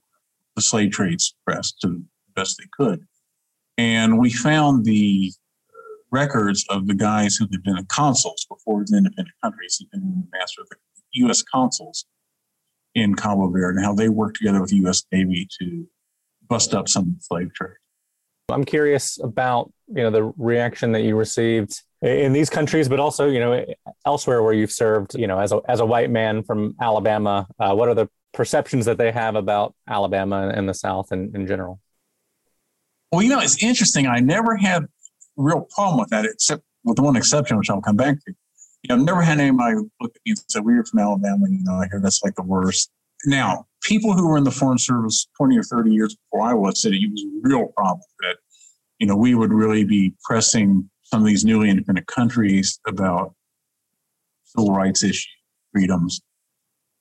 the 0.56 0.62
slave 0.62 0.92
trade 0.92 1.22
suppressed 1.22 1.80
to 1.82 1.88
the 1.88 2.04
best 2.36 2.58
they 2.58 2.68
could. 2.78 3.06
And 3.78 4.20
we 4.20 4.32
found 4.32 4.86
the 4.86 5.32
records 6.12 6.66
of 6.70 6.88
the 6.88 6.94
guys 6.94 7.36
who 7.36 7.48
had 7.52 7.64
been 7.64 7.86
consuls 7.86 8.46
before 8.48 8.84
the 8.86 8.98
independent 8.98 9.36
countries. 9.44 9.78
He'd 9.78 9.92
been 9.92 10.02
the 10.02 10.38
master 10.38 10.62
of 10.62 10.68
the 10.70 10.78
U.S. 11.14 11.42
consuls 11.42 12.06
in 12.96 13.16
Cabo 13.16 13.50
Verde 13.50 13.78
and 13.78 13.86
how 13.86 13.94
they 13.94 14.10
worked 14.10 14.38
together 14.38 14.62
with 14.62 14.72
the 14.72 14.78
U.S. 14.78 15.04
Navy 15.12 15.48
to 15.60 15.88
bust 16.48 16.74
up 16.74 16.88
some 16.88 17.04
of 17.04 17.16
the 17.16 17.22
slave 17.22 17.54
trade. 17.54 17.76
I'm 18.50 18.64
curious 18.64 19.20
about 19.22 19.72
you 19.88 20.04
know 20.04 20.12
the 20.12 20.24
reaction 20.38 20.92
that 20.94 21.02
you 21.02 21.16
received 21.16 21.82
in 22.02 22.34
these 22.34 22.50
countries, 22.50 22.88
but 22.88 23.00
also 23.00 23.28
you 23.28 23.40
know 23.40 23.66
elsewhere 24.06 24.44
where 24.44 24.54
you've 24.54 24.72
served. 24.72 25.16
You 25.16 25.28
know, 25.28 25.40
as 25.40 25.52
a 25.52 25.62
as 25.68 25.80
a 25.80 25.86
white 25.86 26.10
man 26.10 26.44
from 26.44 26.76
Alabama, 26.80 27.48
uh, 27.60 27.74
what 27.74 27.90
are 27.90 27.96
the 27.96 28.08
perceptions 28.34 28.86
that 28.86 28.98
they 28.98 29.12
have 29.12 29.36
about 29.36 29.74
Alabama 29.88 30.52
and 30.54 30.70
the 30.70 30.74
South 30.74 31.12
in, 31.12 31.32
in 31.34 31.48
general? 31.48 31.80
Well, 33.12 33.24
you 33.24 33.30
know, 33.30 33.40
it's 33.40 33.64
interesting. 33.64 34.08
I 34.08 34.20
never 34.20 34.56
had 34.56 34.86
real 35.38 35.68
problem 35.74 36.00
with 36.00 36.10
that, 36.10 36.26
except 36.26 36.64
with 36.84 37.00
one 37.00 37.16
exception, 37.16 37.58
which 37.58 37.70
I'll 37.70 37.82
come 37.82 37.96
back 37.96 38.18
to 38.26 38.36
you 38.88 38.96
know, 38.96 39.04
never 39.04 39.22
had 39.24 39.40
anybody 39.40 39.78
look 40.00 40.16
at 40.16 40.22
me 40.26 40.32
and 40.32 40.40
say, 40.48 40.60
we 40.60 40.78
are 40.78 40.86
from 40.86 41.00
Alabama, 41.00 41.48
you 41.50 41.64
know, 41.64 41.74
I 41.74 41.88
hear 41.90 42.00
that's 42.00 42.24
like 42.24 42.36
the 42.36 42.44
worst. 42.44 42.92
Now, 43.26 43.66
people 43.82 44.14
who 44.14 44.28
were 44.28 44.38
in 44.38 44.44
the 44.44 44.52
Foreign 44.52 44.78
Service 44.78 45.28
20 45.38 45.58
or 45.58 45.64
30 45.64 45.92
years 45.92 46.16
before 46.16 46.48
I 46.48 46.54
was 46.54 46.80
said 46.80 46.94
it 46.94 47.10
was 47.12 47.24
a 47.24 47.40
real 47.42 47.68
problem 47.76 48.06
that, 48.20 48.38
you 49.00 49.08
know, 49.08 49.16
we 49.16 49.34
would 49.34 49.52
really 49.52 49.86
be 49.86 50.14
pressing 50.24 50.88
some 51.02 51.22
of 51.22 51.26
these 51.26 51.44
newly 51.44 51.72
independent 51.72 52.06
countries 52.06 52.80
about 52.86 53.34
civil 54.46 54.72
rights 54.72 55.04
issues, 55.04 55.28
freedoms, 55.74 56.22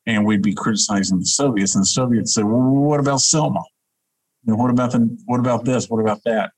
and 0.07 0.25
we'd 0.25 0.43
be 0.43 0.55
criticizing 0.55 1.19
the 1.19 1.27
Soviets. 1.27 1.75
And 1.75 1.83
the 1.83 1.87
Soviets 1.87 2.33
said, 2.33 2.45
well, 2.45 2.61
what 2.61 3.01
about 3.01 3.21
Selma? 3.21 3.63
You 4.47 4.55
know, 4.55 4.57
what 4.57 4.71
about 4.71 4.93
the, 4.93 5.19
what 5.27 5.41
about 5.41 5.67
this? 5.67 5.91
What 5.91 6.01
about 6.01 6.23
that? 6.25 6.53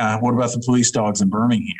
Uh, 0.00 0.18
what 0.18 0.34
about 0.34 0.50
the 0.50 0.62
police 0.64 0.90
dogs 0.90 1.20
in 1.20 1.28
Birmingham? 1.28 1.76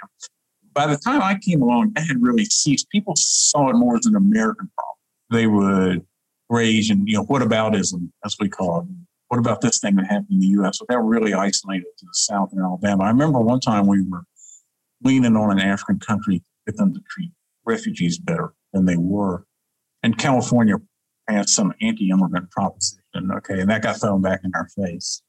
By 0.81 0.87
the 0.87 0.97
time 0.97 1.21
I 1.21 1.37
came 1.38 1.61
along, 1.61 1.93
that 1.93 2.07
had 2.07 2.23
really 2.23 2.47
ceased. 2.47 2.88
People 2.88 3.14
saw 3.14 3.69
it 3.69 3.75
more 3.75 3.97
as 3.97 4.07
an 4.07 4.16
American 4.16 4.71
problem. 4.75 4.97
They 5.31 5.47
would 5.47 6.07
rage 6.49 6.88
and, 6.88 7.07
you 7.07 7.16
know, 7.16 7.25
what 7.25 7.43
aboutism, 7.43 8.11
as 8.25 8.35
we 8.40 8.49
call 8.49 8.81
it. 8.81 8.87
What 9.29 9.38
about 9.38 9.61
this 9.61 9.79
thing 9.79 9.97
that 9.97 10.07
happened 10.07 10.31
in 10.31 10.40
the 10.40 10.47
U.S.? 10.47 10.79
So 10.79 10.87
that 10.88 10.99
really 10.99 11.35
isolated 11.35 11.85
to 11.99 12.07
the 12.07 12.14
South 12.14 12.53
and 12.53 12.62
Alabama. 12.62 13.05
I 13.05 13.09
remember 13.09 13.40
one 13.40 13.61
time 13.61 13.87
we 13.87 14.01
were 14.09 14.25
leaning 15.05 15.37
on 15.37 15.51
an 15.51 15.59
African 15.59 15.99
country 15.99 16.38
to 16.38 16.45
get 16.66 16.79
them 16.79 16.95
to 16.95 17.01
treat 17.11 17.31
refugees 17.66 18.19
better 18.19 18.55
than 18.73 18.87
they 18.87 18.97
were. 18.97 19.45
And 20.03 20.16
California 20.16 20.77
passed 21.29 21.51
some 21.51 21.75
anti-immigrant 21.83 22.51
proposition, 22.51 23.31
okay, 23.37 23.61
and 23.61 23.69
that 23.69 23.83
got 23.83 24.01
thrown 24.01 24.23
back 24.23 24.40
in 24.45 24.53
our 24.55 24.69
face. 24.69 25.21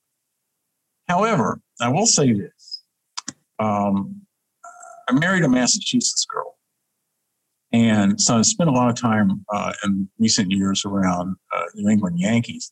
However, 1.09 1.59
I 1.81 1.89
will 1.89 2.07
say 2.07 2.31
this. 2.31 2.83
Um, 3.59 4.21
I 5.11 5.19
married 5.19 5.43
a 5.43 5.49
Massachusetts 5.49 6.25
girl. 6.25 6.57
And 7.73 8.19
so 8.19 8.37
I 8.37 8.41
spent 8.43 8.69
a 8.69 8.73
lot 8.73 8.89
of 8.89 8.95
time 8.95 9.45
uh, 9.53 9.73
in 9.83 10.09
recent 10.19 10.51
years 10.51 10.85
around 10.85 11.35
uh, 11.53 11.63
New 11.75 11.89
England 11.89 12.19
Yankees. 12.19 12.71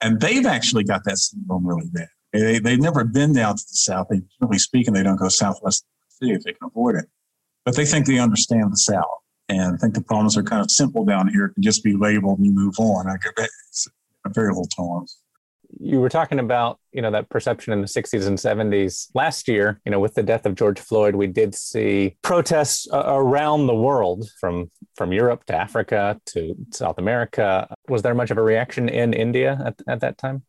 And 0.00 0.20
they've 0.20 0.46
actually 0.46 0.84
got 0.84 1.04
that 1.04 1.18
syndrome 1.18 1.66
really 1.66 1.88
bad. 1.92 2.08
They, 2.32 2.58
they've 2.58 2.80
never 2.80 3.04
been 3.04 3.32
down 3.32 3.56
to 3.56 3.62
the 3.62 3.76
South. 3.76 4.08
They, 4.10 4.22
generally 4.40 4.58
speaking, 4.58 4.92
they 4.92 5.02
don't 5.02 5.16
go 5.16 5.28
southwest 5.28 5.84
city 6.08 6.32
if 6.32 6.42
they 6.42 6.52
can 6.52 6.66
avoid 6.66 6.96
it. 6.96 7.06
But 7.64 7.76
they 7.76 7.84
think 7.84 8.06
they 8.06 8.18
understand 8.18 8.72
the 8.72 8.76
South 8.76 9.18
and 9.48 9.78
think 9.80 9.94
the 9.94 10.02
problems 10.02 10.36
are 10.36 10.42
kind 10.42 10.62
of 10.62 10.70
simple 10.70 11.04
down 11.04 11.28
here. 11.28 11.46
It 11.46 11.54
can 11.54 11.62
just 11.62 11.84
be 11.84 11.96
labeled 11.96 12.38
and 12.38 12.46
you 12.46 12.52
move 12.52 12.74
on. 12.78 13.08
I 13.08 13.16
get 13.16 13.48
a 14.24 14.30
very 14.30 14.48
little 14.48 14.66
tolerance 14.66 15.17
you 15.80 16.00
were 16.00 16.08
talking 16.08 16.38
about 16.38 16.78
you 16.92 17.02
know 17.02 17.10
that 17.10 17.28
perception 17.28 17.72
in 17.72 17.80
the 17.80 17.86
60s 17.86 18.26
and 18.26 18.38
70s 18.38 19.08
last 19.14 19.48
year 19.48 19.80
you 19.84 19.92
know 19.92 20.00
with 20.00 20.14
the 20.14 20.22
death 20.22 20.46
of 20.46 20.54
george 20.54 20.80
floyd 20.80 21.14
we 21.14 21.26
did 21.26 21.54
see 21.54 22.16
protests 22.22 22.88
uh, 22.92 23.02
around 23.06 23.66
the 23.66 23.74
world 23.74 24.28
from 24.40 24.70
from 24.96 25.12
europe 25.12 25.44
to 25.46 25.54
africa 25.54 26.20
to 26.26 26.54
south 26.72 26.98
america. 26.98 27.68
Was 27.88 28.02
there 28.02 28.14
much 28.14 28.30
of 28.30 28.38
a 28.38 28.42
reaction 28.42 28.88
in 28.88 29.12
india 29.12 29.60
at, 29.64 29.80
at 29.86 30.00
that 30.00 30.18
time? 30.18 30.42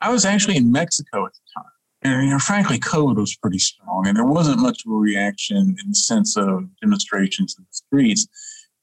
I 0.00 0.10
was 0.10 0.24
actually 0.24 0.56
in 0.56 0.70
mexico 0.72 1.26
at 1.26 1.32
the 1.32 1.60
time. 1.60 1.70
And 2.02 2.26
you 2.26 2.30
know, 2.32 2.38
frankly 2.38 2.78
covid 2.78 3.16
was 3.16 3.36
pretty 3.36 3.58
strong 3.58 4.06
and 4.06 4.16
there 4.16 4.24
wasn't 4.24 4.60
much 4.60 4.84
of 4.86 4.92
a 4.92 4.96
reaction 4.96 5.56
in 5.56 5.88
the 5.88 5.94
sense 5.94 6.36
of 6.36 6.64
demonstrations 6.80 7.56
in 7.58 7.64
the 7.64 7.74
streets. 7.74 8.26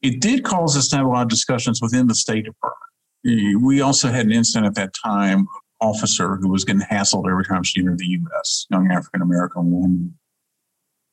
It 0.02 0.20
did 0.20 0.44
cause 0.44 0.76
us 0.76 0.88
to 0.90 0.98
have 0.98 1.06
a 1.06 1.10
lot 1.10 1.24
of 1.24 1.30
discussions 1.30 1.80
within 1.80 2.08
the 2.08 2.16
state 2.16 2.46
department 2.46 2.91
we 3.24 3.82
also 3.82 4.10
had 4.10 4.26
an 4.26 4.32
incident 4.32 4.66
at 4.68 4.76
that 4.76 4.94
time, 4.94 5.48
officer 5.80 6.36
who 6.36 6.50
was 6.50 6.64
getting 6.64 6.82
hassled 6.82 7.30
every 7.30 7.46
time 7.46 7.64
she 7.64 7.80
entered 7.80 7.98
the 7.98 8.06
U.S., 8.06 8.66
young 8.70 8.92
African 8.92 9.22
American 9.22 9.72
woman. 9.72 10.18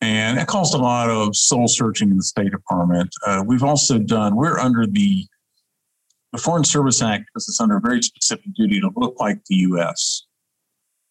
And 0.01 0.39
that 0.39 0.47
caused 0.47 0.75
a 0.75 0.79
lot 0.79 1.11
of 1.11 1.35
soul 1.35 1.67
searching 1.67 2.11
in 2.11 2.17
the 2.17 2.23
State 2.23 2.53
Department. 2.53 3.11
Uh, 3.27 3.43
we've 3.45 3.65
also 3.65 3.99
done, 3.99 4.37
we're 4.37 4.59
under 4.59 4.87
the, 4.87 5.27
the 6.33 6.39
Foreign 6.39 6.65
Service 6.65 7.03
Act 7.03 7.25
because 7.27 7.49
it's 7.49 7.61
under 7.61 7.79
a 7.79 7.81
very 7.81 8.03
specific 8.03 8.55
duty 8.55 8.81
to 8.81 8.91
look 8.97 9.19
like 9.19 9.45
the 9.47 9.57
U.S., 9.57 10.25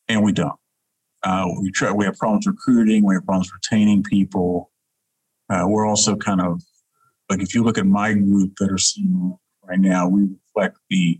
and 0.07 0.23
we 0.23 0.31
don't. 0.31 0.57
Uh, 1.23 1.47
we 1.61 1.71
try, 1.71 1.91
we 1.91 2.05
have 2.05 2.17
problems 2.17 2.47
recruiting, 2.47 3.05
we 3.05 3.15
have 3.15 3.25
problems 3.25 3.51
retaining 3.51 4.03
people. 4.03 4.71
Uh, 5.49 5.65
we're 5.67 5.85
also 5.85 6.15
kind 6.15 6.39
of 6.39 6.61
like 7.29 7.41
if 7.41 7.53
you 7.53 7.63
look 7.63 7.77
at 7.77 7.85
my 7.85 8.13
group 8.13 8.53
that 8.59 8.71
are 8.71 8.77
seen 8.77 9.37
right 9.67 9.79
now, 9.79 10.07
we 10.07 10.23
reflect 10.23 10.77
the 10.89 11.19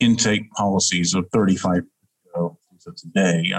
intake 0.00 0.50
policies 0.52 1.14
of 1.14 1.26
35 1.32 1.74
years 1.74 1.84
ago 2.34 2.58
to 2.80 2.92
today. 2.92 3.52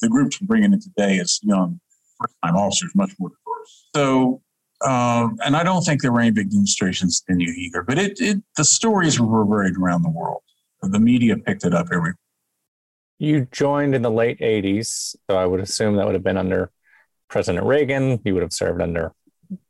The 0.00 0.08
groups 0.08 0.40
we're 0.40 0.46
bringing 0.46 0.72
in 0.72 0.80
today 0.80 1.16
is 1.16 1.40
young 1.42 1.80
first-time 2.20 2.56
officers, 2.56 2.92
much 2.94 3.12
more 3.18 3.30
diverse. 3.30 3.86
So, 3.94 4.42
um, 4.84 5.38
and 5.44 5.56
I 5.56 5.62
don't 5.62 5.82
think 5.82 6.02
there 6.02 6.12
were 6.12 6.20
any 6.20 6.30
big 6.30 6.50
demonstrations 6.50 7.22
in 7.28 7.40
you 7.40 7.52
either. 7.56 7.82
But 7.82 7.98
it, 7.98 8.20
it 8.20 8.42
the 8.56 8.64
stories 8.64 9.18
reverberated 9.18 9.76
around 9.76 10.02
the 10.02 10.10
world. 10.10 10.42
The 10.82 11.00
media 11.00 11.36
picked 11.36 11.64
it 11.64 11.74
up 11.74 11.86
everywhere. 11.86 12.16
You 13.18 13.48
joined 13.50 13.96
in 13.96 14.02
the 14.02 14.10
late 14.10 14.38
80s, 14.38 15.16
so 15.28 15.36
I 15.36 15.44
would 15.44 15.60
assume 15.60 15.96
that 15.96 16.06
would 16.06 16.14
have 16.14 16.22
been 16.22 16.36
under 16.36 16.70
President 17.28 17.66
Reagan. 17.66 18.20
You 18.24 18.34
would 18.34 18.44
have 18.44 18.52
served 18.52 18.80
under 18.80 19.12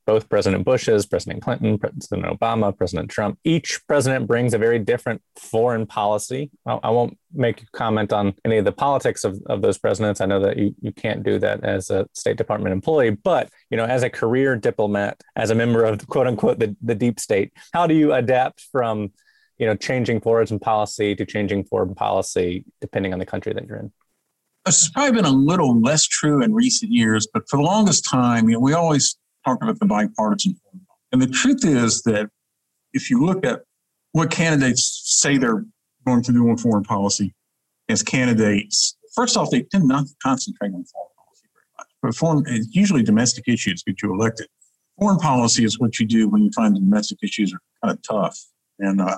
both 0.07 0.29
President 0.29 0.65
Bush's, 0.65 1.05
President 1.05 1.43
Clinton, 1.43 1.79
President 1.79 2.25
Obama, 2.25 2.77
President 2.77 3.11
Trump. 3.11 3.39
Each 3.45 3.79
president 3.87 4.27
brings 4.27 4.55
a 4.55 4.59
very 4.59 4.79
different 4.79 5.21
foreign 5.37 5.87
policy. 5.87 6.51
I, 6.67 6.91
won't 6.91 7.19
make 7.33 7.61
you 7.61 7.67
comment 7.73 8.13
on 8.13 8.35
any 8.45 8.57
of 8.57 8.65
the 8.65 8.73
politics 8.73 9.25
of, 9.25 9.39
of 9.47 9.61
those 9.61 9.77
presidents. 9.77 10.21
I 10.21 10.27
know 10.27 10.41
that 10.41 10.57
you, 10.57 10.75
you 10.81 10.93
can't 10.93 11.23
do 11.23 11.39
that 11.41 11.63
as 11.63 11.91
a 11.91 12.07
State 12.15 12.39
Department 12.39 12.73
employee, 12.73 13.11
but 13.11 13.51
you 13.71 13.77
know, 13.77 13.85
as 13.85 14.03
a 14.03 14.11
career 14.11 14.57
diplomat, 14.57 15.21
as 15.37 15.51
a 15.51 15.55
member 15.55 15.85
of 15.85 16.07
quote 16.07 16.27
unquote 16.27 16.59
the, 16.59 16.75
the 16.81 16.95
deep 16.95 17.21
state, 17.21 17.53
how 17.73 17.87
do 17.87 17.95
you 17.95 18.15
adapt 18.15 18.63
from 18.73 19.13
you 19.59 19.67
know 19.67 19.75
changing 19.75 20.21
foreign 20.21 20.59
policy 20.59 21.15
to 21.17 21.27
changing 21.27 21.65
foreign 21.65 21.95
policy 21.95 22.65
depending 22.81 23.13
on 23.13 23.19
the 23.19 23.27
country 23.27 23.53
that 23.53 23.67
you're 23.67 23.79
in? 23.79 23.93
This 24.65 24.81
has 24.81 24.91
probably 24.91 25.13
been 25.13 25.25
a 25.25 25.37
little 25.37 25.81
less 25.81 26.05
true 26.05 26.43
in 26.43 26.55
recent 26.55 26.93
years, 26.93 27.27
but 27.33 27.49
for 27.49 27.57
the 27.59 27.63
longest 27.63 28.05
time, 28.09 28.49
you 28.49 28.55
know, 28.55 28.61
we 28.61 28.73
always 28.73 29.17
talking 29.49 29.69
about 29.69 29.79
the 29.81 29.87
bipartisan. 29.87 30.59
And 31.13 31.23
the 31.23 31.27
truth 31.27 31.65
is 31.65 32.03
that 32.03 32.29
if 32.93 33.11
you 33.11 33.25
look 33.25 33.45
at 33.47 33.63
what 34.13 34.31
candidates 34.31 35.03
say 35.05 35.39
they're 35.39 35.65
going 36.07 36.23
to 36.23 36.33
do 36.33 36.49
on 36.49 36.57
foreign 36.57 36.85
policy 36.85 37.35
as 37.89 38.03
candidates, 38.03 38.97
first 39.15 39.37
off, 39.37 39.51
they 39.51 39.63
tend 39.63 39.89
not 39.89 40.07
to 40.07 40.15
concentrate 40.23 40.69
on 40.69 40.85
foreign 40.85 41.11
policy 41.17 41.47
very 41.55 41.65
much. 41.79 41.89
But 42.03 42.15
foreign, 42.15 42.45
usually 42.71 43.03
domestic 43.03 43.45
issues 43.49 43.83
get 43.83 44.03
you 44.03 44.13
elected. 44.13 44.49
Foreign 44.99 45.19
policy 45.19 45.65
is 45.65 45.79
what 45.79 45.99
you 45.99 46.07
do 46.07 46.29
when 46.29 46.43
you 46.43 46.51
find 46.55 46.75
domestic 46.75 47.19
issues 47.23 47.55
are 47.55 47.61
kind 47.83 47.97
of 47.97 48.03
tough 48.03 48.39
and, 48.79 49.01
uh, 49.01 49.17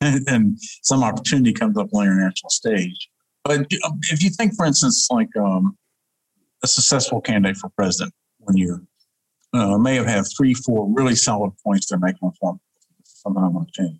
and 0.00 0.58
some 0.82 1.02
opportunity 1.02 1.52
comes 1.52 1.76
up 1.76 1.88
on 1.92 2.04
the 2.04 2.12
international 2.12 2.50
stage. 2.50 3.08
But 3.44 3.66
if 3.70 4.22
you 4.22 4.30
think, 4.30 4.54
for 4.54 4.66
instance, 4.66 5.08
like 5.10 5.34
um, 5.36 5.76
a 6.62 6.68
successful 6.68 7.20
candidate 7.20 7.56
for 7.56 7.70
president 7.70 8.14
one 8.38 8.56
year 8.56 8.82
uh, 9.52 9.78
may 9.78 9.96
have 9.96 10.06
had 10.06 10.24
three, 10.36 10.54
four 10.54 10.88
really 10.92 11.14
solid 11.14 11.52
points 11.64 11.88
they're 11.88 11.98
making 11.98 12.20
on 12.22 12.32
form. 12.40 12.60
Something 13.04 13.42
I 13.42 13.48
want 13.48 13.72
to 13.72 13.82
change. 13.82 13.98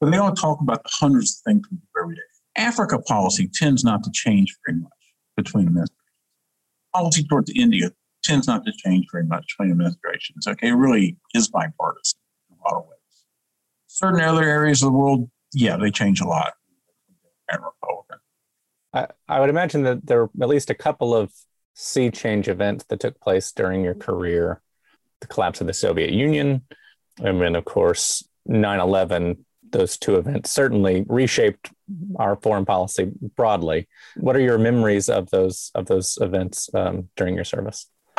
But 0.00 0.10
they 0.10 0.16
don't 0.16 0.34
talk 0.34 0.60
about 0.60 0.82
the 0.82 0.90
hundreds 0.92 1.40
of 1.40 1.50
things 1.50 1.66
we 1.70 1.76
do 1.76 1.82
every 2.02 2.14
day. 2.16 2.20
Africa 2.56 2.98
policy 2.98 3.48
tends 3.52 3.84
not 3.84 4.02
to 4.04 4.10
change 4.12 4.56
very 4.66 4.78
much 4.78 4.90
between 5.36 5.66
administrations. 5.66 5.96
Policy 6.92 7.24
towards 7.24 7.52
India 7.54 7.90
tends 8.22 8.46
not 8.46 8.64
to 8.64 8.72
change 8.72 9.06
very 9.12 9.24
much 9.24 9.46
between 9.56 9.72
administrations. 9.72 10.46
Okay, 10.46 10.68
it 10.68 10.72
really 10.72 11.16
is 11.34 11.48
bipartisan 11.48 12.18
in 12.50 12.56
a 12.56 12.62
lot 12.68 12.80
of 12.80 12.88
ways. 12.88 13.24
Certain 13.86 14.20
other 14.20 14.44
areas 14.44 14.82
of 14.82 14.92
the 14.92 14.98
world, 14.98 15.30
yeah, 15.52 15.76
they 15.76 15.90
change 15.90 16.20
a 16.20 16.26
lot. 16.26 16.52
I, 18.92 19.06
I 19.28 19.40
would 19.40 19.50
imagine 19.50 19.82
that 19.84 20.06
there 20.06 20.24
were 20.24 20.30
at 20.40 20.48
least 20.48 20.70
a 20.70 20.74
couple 20.74 21.14
of 21.14 21.32
sea 21.74 22.10
change 22.10 22.48
events 22.48 22.84
that 22.88 23.00
took 23.00 23.20
place 23.20 23.52
during 23.52 23.84
your 23.84 23.94
career 23.94 24.60
the 25.20 25.26
collapse 25.26 25.60
of 25.60 25.66
the 25.66 25.72
Soviet 25.72 26.10
Union, 26.10 26.62
and 27.22 27.40
then, 27.40 27.56
of 27.56 27.64
course, 27.64 28.24
9 28.46 28.80
11, 28.80 29.44
those 29.70 29.98
two 29.98 30.16
events 30.16 30.50
certainly 30.50 31.04
reshaped 31.08 31.70
our 32.16 32.36
foreign 32.36 32.64
policy 32.64 33.10
broadly. 33.36 33.88
What 34.16 34.36
are 34.36 34.40
your 34.40 34.58
memories 34.58 35.08
of 35.08 35.30
those 35.30 35.70
of 35.74 35.86
those 35.86 36.18
events 36.20 36.68
um, 36.74 37.08
during 37.16 37.34
your 37.34 37.44
service? 37.44 37.86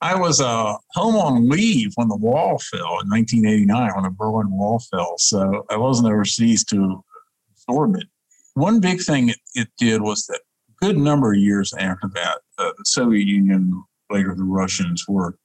I 0.00 0.14
was 0.14 0.40
uh, 0.40 0.74
home 0.90 1.16
on 1.16 1.48
leave 1.48 1.92
when 1.94 2.08
the 2.08 2.16
wall 2.16 2.58
fell 2.58 3.00
in 3.00 3.08
1989, 3.08 3.90
when 3.94 4.04
the 4.04 4.10
Berlin 4.10 4.50
Wall 4.50 4.78
fell. 4.90 5.14
So 5.18 5.64
I 5.70 5.76
wasn't 5.76 6.08
overseas 6.08 6.64
to 6.66 7.02
absorb 7.50 7.96
it. 7.96 8.06
One 8.54 8.80
big 8.80 9.00
thing 9.00 9.30
it, 9.30 9.38
it 9.54 9.68
did 9.78 10.02
was 10.02 10.26
that 10.26 10.40
a 10.40 10.86
good 10.86 10.98
number 10.98 11.32
of 11.32 11.38
years 11.38 11.72
after 11.78 12.08
that, 12.14 12.40
uh, 12.58 12.72
the 12.76 12.84
Soviet 12.84 13.26
Union, 13.26 13.82
later 14.10 14.34
the 14.34 14.44
Russians, 14.44 15.06
were 15.08 15.36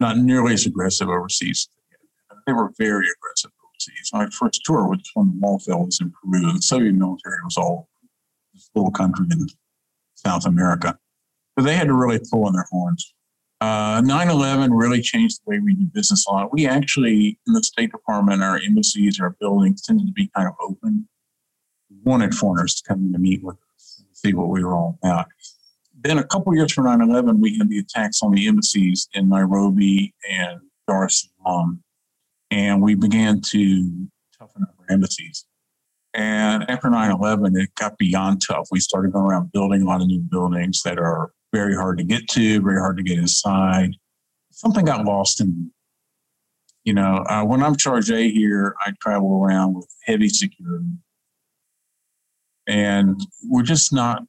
not 0.00 0.18
nearly 0.18 0.54
as 0.54 0.66
aggressive 0.66 1.08
overseas. 1.08 1.68
They 2.46 2.52
were 2.52 2.72
very 2.78 3.06
aggressive 3.16 3.50
overseas. 3.64 4.10
My 4.12 4.26
first 4.26 4.62
tour 4.64 4.88
was 4.88 5.00
when 5.14 5.28
the 5.28 5.38
wall 5.38 5.58
fell 5.58 5.84
was 5.84 5.98
in 6.00 6.12
Peru. 6.12 6.52
The 6.52 6.62
Soviet 6.62 6.94
military 6.94 7.38
was 7.44 7.56
all 7.56 7.88
this 8.52 8.70
little 8.74 8.90
country 8.90 9.26
in 9.30 9.46
South 10.14 10.46
America. 10.46 10.98
But 11.56 11.64
they 11.64 11.76
had 11.76 11.86
to 11.86 11.94
really 11.94 12.20
pull 12.30 12.46
on 12.46 12.52
their 12.52 12.66
horns. 12.70 13.14
Uh, 13.60 14.02
9-11 14.02 14.70
really 14.72 15.00
changed 15.00 15.38
the 15.38 15.50
way 15.50 15.58
we 15.58 15.74
do 15.74 15.86
business 15.86 16.26
a 16.26 16.30
lot. 16.30 16.52
We 16.52 16.66
actually, 16.66 17.38
in 17.46 17.54
the 17.54 17.62
State 17.62 17.92
Department, 17.92 18.42
our 18.42 18.58
embassies, 18.58 19.20
our 19.20 19.30
buildings 19.40 19.80
tended 19.82 20.06
to 20.06 20.12
be 20.12 20.30
kind 20.36 20.48
of 20.48 20.54
open. 20.60 21.08
We 21.88 21.96
wanted 22.02 22.34
foreigners 22.34 22.74
to 22.74 22.88
come 22.88 23.06
in 23.06 23.12
to 23.12 23.18
meet 23.18 23.42
with 23.42 23.56
us 23.74 24.02
and 24.04 24.14
see 24.14 24.34
what 24.34 24.48
we 24.48 24.62
were 24.62 24.74
all 24.74 24.98
about. 25.02 25.28
Then 26.04 26.18
a 26.18 26.24
couple 26.24 26.54
years 26.54 26.70
from 26.70 26.84
9-11, 26.84 27.40
we 27.40 27.56
had 27.56 27.70
the 27.70 27.78
attacks 27.78 28.22
on 28.22 28.32
the 28.32 28.46
embassies 28.46 29.08
in 29.14 29.30
Nairobi 29.30 30.14
and 30.30 30.60
Dar 30.86 31.06
es 31.06 31.30
Salaam. 31.42 31.82
And 32.50 32.82
we 32.82 32.94
began 32.94 33.40
to 33.40 34.06
toughen 34.38 34.64
up 34.64 34.74
our 34.78 34.92
embassies. 34.92 35.46
And 36.12 36.70
after 36.70 36.88
9-11, 36.88 37.58
it 37.58 37.74
got 37.74 37.96
beyond 37.96 38.42
tough. 38.46 38.68
We 38.70 38.80
started 38.80 39.12
going 39.12 39.24
around 39.24 39.50
building 39.52 39.80
a 39.80 39.86
lot 39.86 40.02
of 40.02 40.06
new 40.06 40.20
buildings 40.20 40.82
that 40.82 40.98
are 40.98 41.32
very 41.54 41.74
hard 41.74 41.96
to 41.98 42.04
get 42.04 42.28
to, 42.28 42.60
very 42.60 42.78
hard 42.78 42.98
to 42.98 43.02
get 43.02 43.18
inside. 43.18 43.96
Something 44.52 44.84
got 44.84 45.06
lost 45.06 45.40
in, 45.40 45.72
you 46.84 46.92
know, 46.92 47.24
uh, 47.30 47.44
when 47.44 47.62
I'm 47.62 47.76
chargé 47.76 48.30
here, 48.30 48.74
I 48.84 48.92
travel 49.00 49.42
around 49.42 49.74
with 49.74 49.88
heavy 50.04 50.28
security. 50.28 50.90
And 52.68 53.18
we're 53.48 53.62
just 53.62 53.92
not 53.92 54.22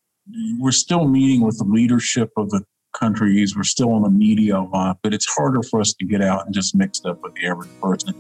we're 0.60 0.72
still 0.72 1.08
meeting 1.08 1.42
with 1.42 1.58
the 1.58 1.66
leadership 1.66 2.32
of 2.38 2.50
the 2.50 2.64
countries. 2.94 3.56
We're 3.56 3.64
still 3.64 3.92
on 3.92 4.02
the 4.02 4.10
media 4.10 4.58
a 4.58 4.62
lot, 4.62 5.00
but 5.04 5.14
it's 5.14 5.26
harder 5.26 5.62
for 5.64 5.82
us 5.82 5.94
to 5.94 6.06
get 6.06 6.22
out 6.22 6.46
and 6.46 6.54
just 6.54 6.76
mix 6.76 7.04
up 7.06 7.22
with 7.22 7.34
the 7.36 7.48
average 7.48 7.70
person. 7.82 8.14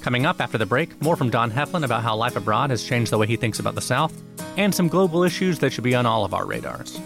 Coming 0.00 0.26
up 0.26 0.40
after 0.40 0.58
the 0.58 0.66
break, 0.66 1.00
more 1.00 1.16
from 1.16 1.30
Don 1.30 1.50
Heflin 1.50 1.84
about 1.84 2.02
how 2.02 2.14
life 2.14 2.36
abroad 2.36 2.70
has 2.70 2.84
changed 2.84 3.10
the 3.10 3.18
way 3.18 3.26
he 3.26 3.36
thinks 3.36 3.58
about 3.58 3.74
the 3.74 3.80
South, 3.80 4.12
and 4.56 4.74
some 4.74 4.88
global 4.88 5.22
issues 5.22 5.58
that 5.60 5.72
should 5.72 5.84
be 5.84 5.94
on 5.94 6.04
all 6.04 6.24
of 6.24 6.34
our 6.34 6.44
radars. 6.44 7.00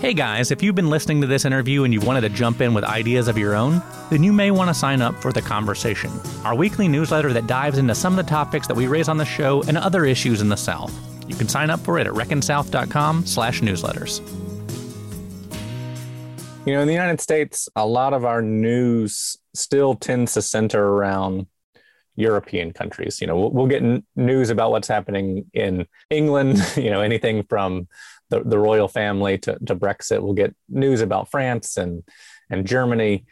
Hey 0.00 0.14
guys, 0.14 0.50
if 0.50 0.62
you've 0.62 0.76
been 0.76 0.90
listening 0.90 1.20
to 1.22 1.26
this 1.26 1.44
interview 1.44 1.82
and 1.82 1.92
you 1.92 2.00
wanted 2.00 2.20
to 2.20 2.28
jump 2.28 2.60
in 2.60 2.72
with 2.72 2.84
ideas 2.84 3.26
of 3.26 3.36
your 3.36 3.54
own, 3.54 3.82
then 4.10 4.22
you 4.22 4.32
may 4.32 4.50
want 4.50 4.68
to 4.68 4.74
sign 4.74 5.02
up 5.02 5.14
for 5.20 5.32
The 5.32 5.42
Conversation, 5.42 6.10
our 6.44 6.54
weekly 6.54 6.88
newsletter 6.88 7.32
that 7.32 7.46
dives 7.46 7.78
into 7.78 7.94
some 7.94 8.16
of 8.16 8.24
the 8.24 8.30
topics 8.30 8.66
that 8.68 8.76
we 8.76 8.86
raise 8.86 9.08
on 9.08 9.16
the 9.18 9.24
show 9.24 9.62
and 9.64 9.76
other 9.76 10.04
issues 10.04 10.40
in 10.40 10.48
the 10.48 10.56
South. 10.56 10.94
You 11.28 11.36
can 11.36 11.48
sign 11.48 11.70
up 11.70 11.80
for 11.80 11.98
it 11.98 12.06
at 12.06 12.12
reckonsouth.com 12.12 13.26
slash 13.26 13.60
newsletters. 13.60 14.20
You 16.66 16.74
know, 16.74 16.80
in 16.80 16.86
the 16.86 16.94
United 16.94 17.20
States, 17.20 17.68
a 17.76 17.86
lot 17.86 18.12
of 18.12 18.24
our 18.24 18.42
news 18.42 19.38
still 19.54 19.94
tends 19.94 20.34
to 20.34 20.42
center 20.42 20.84
around 20.84 21.46
European 22.16 22.72
countries. 22.72 23.20
You 23.20 23.28
know, 23.28 23.38
we'll, 23.38 23.50
we'll 23.50 23.66
get 23.68 23.82
n- 23.82 24.04
news 24.16 24.50
about 24.50 24.70
what's 24.70 24.88
happening 24.88 25.46
in 25.54 25.86
England, 26.10 26.58
you 26.76 26.90
know, 26.90 27.00
anything 27.00 27.44
from 27.48 27.88
the, 28.30 28.42
the 28.42 28.58
royal 28.58 28.88
family 28.88 29.38
to, 29.38 29.56
to 29.66 29.76
Brexit. 29.76 30.20
We'll 30.20 30.34
get 30.34 30.54
news 30.68 31.00
about 31.00 31.30
France 31.30 31.76
and 31.76 32.02
and 32.50 32.66
Germany. 32.66 33.24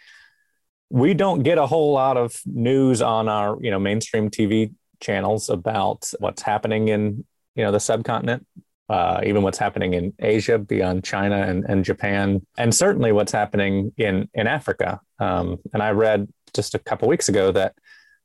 We 0.91 1.15
don't 1.15 1.43
get 1.43 1.59
a 1.59 1.67
whole 1.67 1.93
lot 1.93 2.17
of 2.17 2.41
news 2.47 3.03
on 3.03 3.29
our 3.29 3.59
you 3.61 3.71
know 3.71 3.79
mainstream 3.79 4.31
TV 4.31 4.73
channels 5.01 5.51
about 5.51 6.11
what's 6.21 6.43
happening 6.43 6.89
in 6.89 7.25
you 7.57 7.65
know 7.65 7.73
the 7.73 7.81
subcontinent, 7.81 8.47
uh, 8.89 9.21
even 9.25 9.43
what's 9.43 9.59
happening 9.59 9.95
in 9.95 10.13
Asia 10.19 10.59
beyond 10.59 11.05
China 11.05 11.37
and, 11.37 11.65
and 11.65 11.85
Japan, 11.85 12.47
and 12.57 12.75
certainly 12.75 13.13
what's 13.13 13.33
happening 13.33 13.93
in 13.97 14.29
in 14.35 14.47
Africa. 14.47 15.01
Um, 15.19 15.59
and 15.73 15.83
I 15.83 15.91
read 15.91 16.29
just 16.55 16.75
a 16.75 16.79
couple 16.79 17.09
weeks 17.09 17.29
ago 17.29 17.51
that 17.53 17.75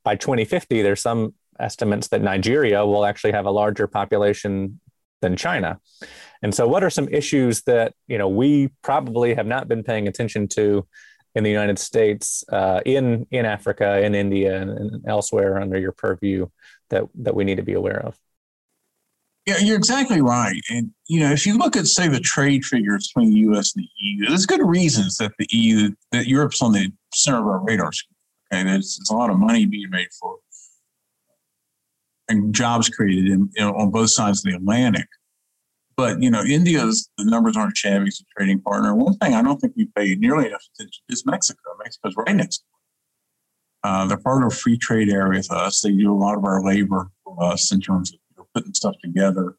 by 0.04 0.16
2050, 0.16 0.82
there's 0.82 1.02
some 1.02 1.34
estimates 1.60 2.08
that 2.10 2.22
Nigeria 2.22 2.86
will 2.86 3.06
actually 3.06 3.32
have 3.34 3.46
a 3.46 3.52
larger 3.52 3.88
population 3.88 4.80
than 5.22 5.36
China. 5.36 5.80
And 6.42 6.54
so, 6.54 6.68
what 6.68 6.84
are 6.84 6.90
some 6.90 7.08
issues 7.10 7.62
that 7.64 7.94
you 8.08 8.18
know 8.18 8.28
we 8.28 8.70
probably 8.82 9.34
have 9.36 9.48
not 9.48 9.68
been 9.68 9.84
paying 9.84 10.08
attention 10.08 10.48
to 10.50 10.88
in 11.34 11.44
the 11.44 11.50
United 11.50 11.80
States, 11.80 12.44
uh, 12.52 12.82
in 12.86 13.26
in 13.32 13.46
Africa, 13.46 14.02
in 14.02 14.16
India, 14.16 14.62
and, 14.62 14.72
and 14.72 15.06
elsewhere 15.08 15.60
under 15.60 15.80
your 15.80 15.92
purview 15.92 16.48
that 16.90 17.04
that 17.16 17.36
we 17.36 17.44
need 17.44 17.56
to 17.56 17.64
be 17.64 17.74
aware 17.74 18.04
of? 18.06 18.18
Yeah, 19.48 19.58
you're 19.58 19.78
exactly 19.78 20.22
right. 20.22 20.62
And 20.70 20.92
you 21.08 21.20
know, 21.20 21.32
if 21.32 21.48
you 21.48 21.58
look 21.58 21.76
at 21.76 21.88
say 21.88 22.08
the 22.08 22.20
trade 22.20 22.64
figures 22.64 23.08
between 23.08 23.34
the 23.34 23.40
U.S. 23.42 23.76
and 23.76 23.84
the 23.84 23.90
EU, 23.98 24.28
there's 24.28 24.46
good 24.46 24.62
reasons 24.64 25.18
that 25.18 25.32
the 25.40 25.48
EU 25.52 25.92
that 26.12 26.28
Europe's 26.28 26.62
on 26.62 26.74
the 26.74 26.92
center 27.14 27.40
of 27.40 27.46
our 27.46 27.64
radar 27.64 27.92
screen. 27.92 28.16
Okay, 28.54 28.64
there's, 28.64 28.98
there's 28.98 29.10
a 29.10 29.16
lot 29.16 29.30
of 29.30 29.40
money 29.40 29.66
being 29.66 29.90
made 29.90 30.10
for 30.20 30.38
and 32.32 32.56
jobs 32.56 32.90
created 32.90 33.28
in, 33.28 33.50
you 33.56 33.62
know, 33.64 33.74
on 33.74 33.92
both 33.92 34.10
sides 34.10 34.40
of 34.40 34.52
the 34.52 34.58
Atlantic. 34.58 35.08
But 35.98 36.22
you 36.22 36.32
know, 36.32 36.44
India's 36.44 37.10
the 37.18 37.26
numbers 37.26 37.58
aren't 37.58 37.78
shabby 37.78 38.08
as 38.08 38.22
a 38.22 38.24
trading 38.36 38.62
partner. 38.62 38.96
One 38.96 39.16
thing 39.18 39.36
I 39.36 39.42
don't 39.42 39.60
think 39.60 39.74
we 39.76 39.88
pay 39.96 40.16
nearly 40.16 40.48
enough 40.48 40.64
attention 40.74 41.04
is 41.10 41.26
Mexico. 41.26 41.60
Mexico's 41.84 42.16
right 42.18 42.36
next. 42.36 42.64
Uh, 43.84 44.06
they're 44.08 44.18
part 44.18 44.44
of 44.44 44.52
a 44.52 44.56
free 44.56 44.78
trade 44.78 45.10
area 45.10 45.40
with 45.40 45.52
us. 45.52 45.82
They 45.82 45.92
do 45.92 46.12
a 46.12 46.16
lot 46.16 46.38
of 46.38 46.46
our 46.46 46.64
labor 46.64 47.10
for 47.24 47.44
us 47.44 47.72
in 47.72 47.82
terms 47.82 48.14
of 48.14 48.20
putting 48.54 48.74
stuff 48.74 48.96
together. 49.04 49.56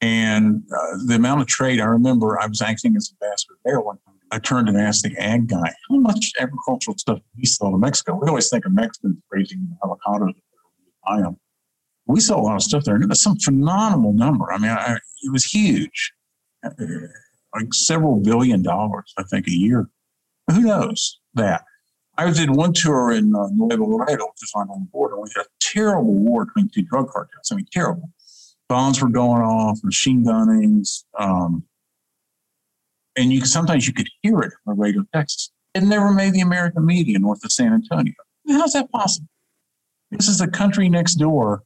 And 0.00 0.62
uh, 0.72 0.98
the 1.06 1.16
amount 1.16 1.40
of 1.40 1.46
trade, 1.48 1.80
I 1.80 1.86
remember 1.86 2.40
I 2.40 2.46
was 2.46 2.62
acting 2.62 2.94
as 2.96 3.12
ambassador 3.20 3.54
there 3.64 3.80
one 3.80 3.98
time. 4.06 4.14
I 4.30 4.38
turned 4.38 4.68
and 4.68 4.78
asked 4.78 5.04
the 5.04 5.16
ag 5.16 5.48
guy, 5.48 5.72
how 5.88 5.96
much 5.96 6.32
agricultural 6.38 6.96
stuff 6.98 7.18
do 7.18 7.24
we 7.36 7.46
sell 7.46 7.70
to 7.70 7.78
Mexico? 7.78 8.18
We 8.20 8.28
always 8.28 8.50
think 8.50 8.66
of 8.66 8.72
Mexicans 8.72 9.16
raising 9.30 9.76
avocados. 9.82 10.34
I 11.06 11.18
am. 11.20 11.38
We 12.06 12.20
sell 12.20 12.38
a 12.38 12.42
lot 12.42 12.56
of 12.56 12.62
stuff 12.62 12.84
there. 12.84 12.94
And 12.94 13.04
it 13.04 13.08
was 13.08 13.22
some 13.22 13.38
phenomenal 13.38 14.12
number. 14.12 14.52
I 14.52 14.58
mean, 14.58 14.70
I, 14.70 14.98
it 15.22 15.32
was 15.32 15.44
huge, 15.44 16.12
uh, 16.64 16.70
like 17.54 17.72
several 17.72 18.16
billion 18.16 18.62
dollars, 18.62 19.12
I 19.18 19.22
think, 19.24 19.46
a 19.48 19.52
year. 19.52 19.88
Who 20.50 20.60
knows 20.60 21.18
that? 21.34 21.64
I 22.18 22.28
did 22.32 22.50
one 22.50 22.72
tour 22.72 23.12
in 23.12 23.32
uh, 23.34 23.46
Nuevo 23.52 23.86
Laredo, 23.86 24.26
which 24.26 24.42
is 24.42 24.52
on 24.56 24.66
the 24.66 24.88
border. 24.92 25.20
We 25.20 25.28
had 25.36 25.46
a 25.46 25.48
terrible 25.60 26.14
war 26.14 26.44
between 26.46 26.68
two 26.68 26.82
drug 26.82 27.08
cartels. 27.10 27.48
I 27.52 27.54
mean, 27.54 27.66
terrible. 27.72 28.10
Bombs 28.68 29.00
were 29.00 29.08
going 29.08 29.40
off, 29.40 29.78
machine 29.84 30.24
gunnings, 30.24 31.04
um, 31.16 31.62
and 33.16 33.32
you 33.32 33.44
sometimes 33.46 33.86
you 33.86 33.94
could 33.94 34.08
hear 34.20 34.40
it 34.40 34.52
on 34.66 34.74
the 34.76 34.82
radio, 34.82 35.04
Texas. 35.14 35.52
It 35.74 35.84
never 35.84 36.12
made 36.12 36.32
the 36.32 36.40
American 36.40 36.84
media 36.84 37.18
north 37.20 37.44
of 37.44 37.52
San 37.52 37.72
Antonio. 37.72 38.14
How's 38.48 38.72
that 38.72 38.90
possible? 38.90 39.28
This 40.10 40.28
is 40.28 40.38
the 40.38 40.48
country 40.48 40.88
next 40.88 41.14
door. 41.14 41.62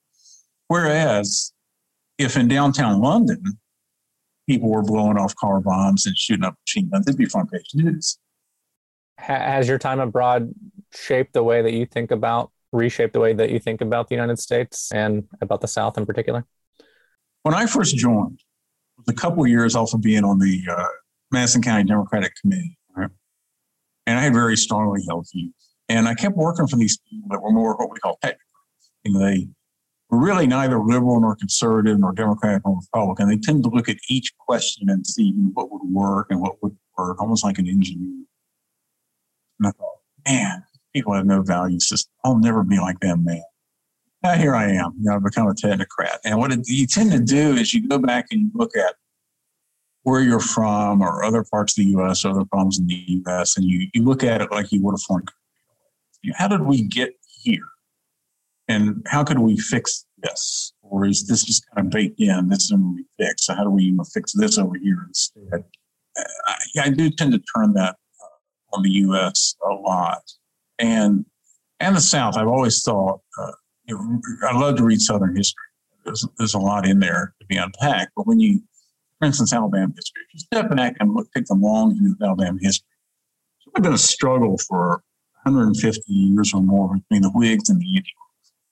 Whereas, 0.69 1.53
if 2.19 2.37
in 2.37 2.49
downtown 2.49 3.01
London, 3.01 3.59
people 4.49 4.71
were 4.71 4.83
blowing 4.83 5.17
off 5.17 5.35
car 5.37 5.61
bombs 5.61 6.07
and 6.07 6.17
shooting 6.17 6.45
up 6.45 6.57
machine 6.67 6.91
guns, 6.91 7.09
it'd 7.09 7.19
be 7.19 7.25
front 7.25 7.51
page 7.51 7.71
news. 7.75 8.19
Has 9.23 9.69
your 9.69 9.79
time 9.79 10.01
abroad 10.01 10.53
shaped 10.93 11.33
the 11.33 11.43
way 11.43 11.63
that 11.63 11.73
you 11.73 11.87
think 11.87 12.11
about, 12.11 12.51
reshaped 12.73 13.13
the 13.13 13.21
way 13.21 13.33
that 13.33 13.51
you 13.51 13.61
think 13.61 13.81
about 13.81 14.09
the 14.09 14.17
United 14.17 14.39
States 14.39 14.91
and 14.93 15.29
about 15.41 15.61
the 15.61 15.69
South 15.69 15.97
in 15.97 16.05
particular? 16.05 16.45
When 17.45 17.55
I 17.55 17.67
first 17.67 17.97
joined, 17.97 18.41
it 18.41 19.07
was 19.07 19.15
a 19.15 19.19
couple 19.19 19.45
of 19.45 19.49
years 19.49 19.77
off 19.77 19.95
of 19.95 20.01
being 20.01 20.25
on 20.25 20.39
the 20.39 20.63
uh, 20.69 20.87
Madison 21.31 21.63
County 21.63 21.85
Democratic 21.85 22.33
Committee, 22.41 22.77
right? 22.97 23.11
and 24.07 24.19
I 24.19 24.23
had 24.23 24.33
very 24.33 24.57
strongly 24.57 25.03
held 25.07 25.27
views. 25.33 25.55
And 25.89 26.09
I 26.09 26.15
kept 26.15 26.37
working 26.37 26.67
for 26.67 26.77
these 26.77 26.99
people 27.09 27.29
that 27.31 27.41
were 27.41 27.53
more 27.53 27.77
what 27.77 27.91
we 27.91 27.99
call 28.01 28.19
technocrats. 28.25 28.37
And 29.05 29.21
they 29.21 29.49
were 30.11 30.19
really 30.19 30.47
neither 30.47 30.79
liberal 30.81 31.21
nor 31.21 31.37
conservative 31.37 31.99
nor 31.99 32.13
Democratic 32.13 32.63
nor 32.65 32.79
Republican. 32.79 33.29
They 33.29 33.37
tend 33.37 33.63
to 33.65 33.71
look 33.71 33.89
at 33.89 33.99
each 34.09 34.33
question 34.37 34.91
and 34.91 35.07
see 35.07 35.33
what 35.53 35.71
would 35.71 35.83
work 35.85 36.29
and 36.31 36.41
what 36.41 36.63
would 36.63 36.77
work, 36.99 37.21
almost 37.21 37.45
like 37.45 37.59
an 37.59 37.69
engineer. 37.69 38.22
And 39.63 39.69
I 39.69 39.71
thought, 39.71 39.99
man, 40.27 40.65
people 40.93 41.15
have 41.15 41.25
no 41.25 41.41
value 41.43 41.79
system. 41.79 42.13
I'll 42.25 42.39
never 42.39 42.65
be 42.65 42.79
like 42.79 42.99
them, 42.99 43.25
man. 43.25 43.43
Now 44.23 44.35
here 44.35 44.57
I 44.57 44.71
am. 44.73 44.95
You 44.99 45.05
know, 45.05 45.17
I've 45.17 45.25
become 45.25 45.47
a 45.47 45.55
technocrat. 45.55 46.19
And 46.25 46.39
what 46.39 46.53
it, 46.53 46.61
you 46.67 46.87
tend 46.87 47.13
to 47.13 47.21
do 47.21 47.55
is 47.55 47.73
you 47.73 47.87
go 47.87 47.99
back 47.99 48.27
and 48.33 48.41
you 48.41 48.51
look 48.55 48.77
at 48.77 48.95
where 50.03 50.21
you're 50.21 50.41
from 50.41 51.01
or 51.01 51.23
other 51.23 51.45
parts 51.49 51.79
of 51.79 51.85
the 51.85 51.91
U.S., 51.93 52.25
other 52.25 52.45
problems 52.45 52.79
in 52.81 52.89
the 52.89 53.05
U.S., 53.07 53.57
and 53.57 53.65
you, 53.65 53.89
you 53.95 54.03
look 54.03 54.25
at 54.25 54.41
it 54.41 54.51
like 54.51 54.73
you 54.73 54.83
would 54.83 54.95
a 54.95 54.99
foreign 54.99 55.27
country. 55.27 56.35
How 56.35 56.49
did 56.49 56.63
we 56.63 56.83
get 56.83 57.15
here? 57.43 57.69
And 58.67 59.07
how 59.09 59.23
could 59.23 59.39
we 59.39 59.57
fix 59.59 60.07
this? 60.19 60.73
Or 60.83 61.07
is 61.07 61.27
this 61.29 61.45
just 61.45 61.65
kind 61.75 61.87
of 61.87 61.93
baked 61.93 62.21
in? 62.21 62.49
This 62.49 62.65
is 62.65 62.71
going 62.71 62.83
to 62.83 62.97
be 62.97 63.25
fixed. 63.25 63.45
So 63.45 63.55
how 63.55 63.63
do 63.63 63.71
we 63.71 63.85
even 63.85 64.05
fix 64.05 64.33
this 64.33 64.59
over 64.59 64.75
here 64.77 65.05
instead? 65.07 65.65
I, 66.47 66.57
I 66.83 66.91
do 66.91 67.11
tend 67.11 67.33
to 67.33 67.41
turn 67.57 67.75
that 67.75 67.91
uh, 67.91 68.02
on 68.73 68.83
the 68.83 68.91
U.S. 68.91 69.55
a 69.65 69.75
lot, 69.75 70.23
and 70.79 71.25
and 71.81 71.97
the 71.97 72.01
South. 72.01 72.37
I've 72.37 72.49
always 72.49 72.83
thought 72.83 73.21
uh, 73.39 73.53
you 73.87 73.97
know, 73.97 74.21
I 74.49 74.59
love 74.59 74.77
to 74.77 74.85
read 74.85 75.01
Southern 75.01 75.37
history. 75.37 75.65
There's, 76.05 76.27
there's 76.39 76.55
a 76.55 76.59
lot 76.59 76.87
in 76.87 76.99
there 76.99 77.35
to 77.41 77.47
be 77.47 77.57
unpacked, 77.57 78.13
but 78.17 78.27
when 78.27 78.41
you 78.41 78.63
for 79.23 79.27
instance, 79.27 79.53
Alabama 79.53 79.93
history. 79.95 80.23
If 80.27 80.35
you 80.35 80.41
step 80.41 80.75
back 80.75 80.97
and 80.99 81.15
look, 81.15 81.31
take 81.33 81.45
the 81.45 81.55
long 81.55 81.97
view 81.97 82.17
of 82.21 82.27
Alabama 82.27 82.59
history, 82.61 82.89
it's 83.57 83.67
really 83.69 83.85
been 83.85 83.95
a 83.95 83.99
struggle 83.99 84.59
for 84.59 85.05
150 85.45 86.03
years 86.13 86.53
or 86.53 86.61
more 86.61 86.97
between 86.97 87.23
the 87.23 87.31
Whigs 87.31 87.71
and 87.71 87.81
the 87.81 87.87
Indians. 87.87 88.07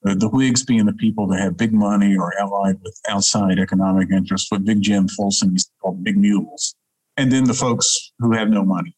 The, 0.02 0.14
the 0.16 0.28
Whigs 0.28 0.64
being 0.64 0.86
the 0.86 0.92
people 0.92 1.28
that 1.28 1.38
have 1.38 1.56
big 1.56 1.72
money 1.72 2.16
or 2.16 2.36
allied 2.36 2.80
with 2.82 2.98
outside 3.08 3.60
economic 3.60 4.10
interests, 4.10 4.50
what 4.50 4.64
Big 4.64 4.82
Jim 4.82 5.06
Folsom 5.06 5.52
used 5.52 5.68
to 5.68 5.72
call 5.80 5.92
big 5.92 6.16
mules, 6.16 6.74
and 7.16 7.30
then 7.30 7.44
the 7.44 7.54
folks 7.54 8.10
who 8.18 8.32
have 8.32 8.50
no 8.50 8.64
money. 8.64 8.96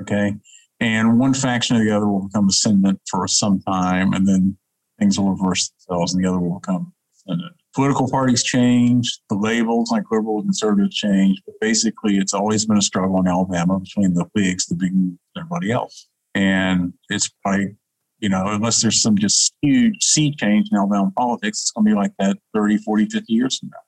Okay. 0.00 0.34
And 0.80 1.18
one 1.18 1.34
faction 1.34 1.76
or 1.76 1.84
the 1.84 1.96
other 1.96 2.06
will 2.06 2.28
become 2.28 2.48
ascendant 2.48 3.00
for 3.10 3.26
some 3.26 3.60
time, 3.60 4.12
and 4.12 4.28
then 4.28 4.56
things 4.98 5.18
will 5.18 5.30
reverse 5.30 5.70
themselves, 5.70 6.14
and 6.14 6.22
the 6.22 6.28
other 6.28 6.38
will 6.38 6.58
become 6.60 6.92
ascendant 7.14 7.56
political 7.76 8.08
parties 8.10 8.42
change, 8.42 9.20
the 9.28 9.36
labels 9.36 9.90
like 9.92 10.04
liberal 10.10 10.38
and 10.38 10.46
conservative 10.46 10.90
change, 10.90 11.42
but 11.44 11.54
basically 11.60 12.16
it's 12.16 12.32
always 12.32 12.64
been 12.64 12.78
a 12.78 12.82
struggle 12.82 13.20
in 13.20 13.28
Alabama 13.28 13.78
between 13.78 14.14
the 14.14 14.24
Whigs, 14.34 14.64
the 14.64 14.74
big, 14.74 14.92
and 14.92 15.18
everybody 15.36 15.70
else. 15.70 16.08
And 16.34 16.94
it's 17.10 17.28
probably, 17.44 17.76
you 18.18 18.30
know, 18.30 18.46
unless 18.46 18.80
there's 18.80 19.02
some 19.02 19.18
just 19.18 19.54
huge 19.60 20.02
sea 20.02 20.34
change 20.34 20.68
in 20.72 20.78
Alabama 20.78 21.12
politics, 21.14 21.60
it's 21.60 21.70
going 21.72 21.84
to 21.84 21.90
be 21.90 21.94
like 21.94 22.12
that 22.18 22.38
30, 22.54 22.78
40, 22.78 23.10
50 23.10 23.30
years 23.30 23.58
from 23.58 23.68
now. 23.68 23.78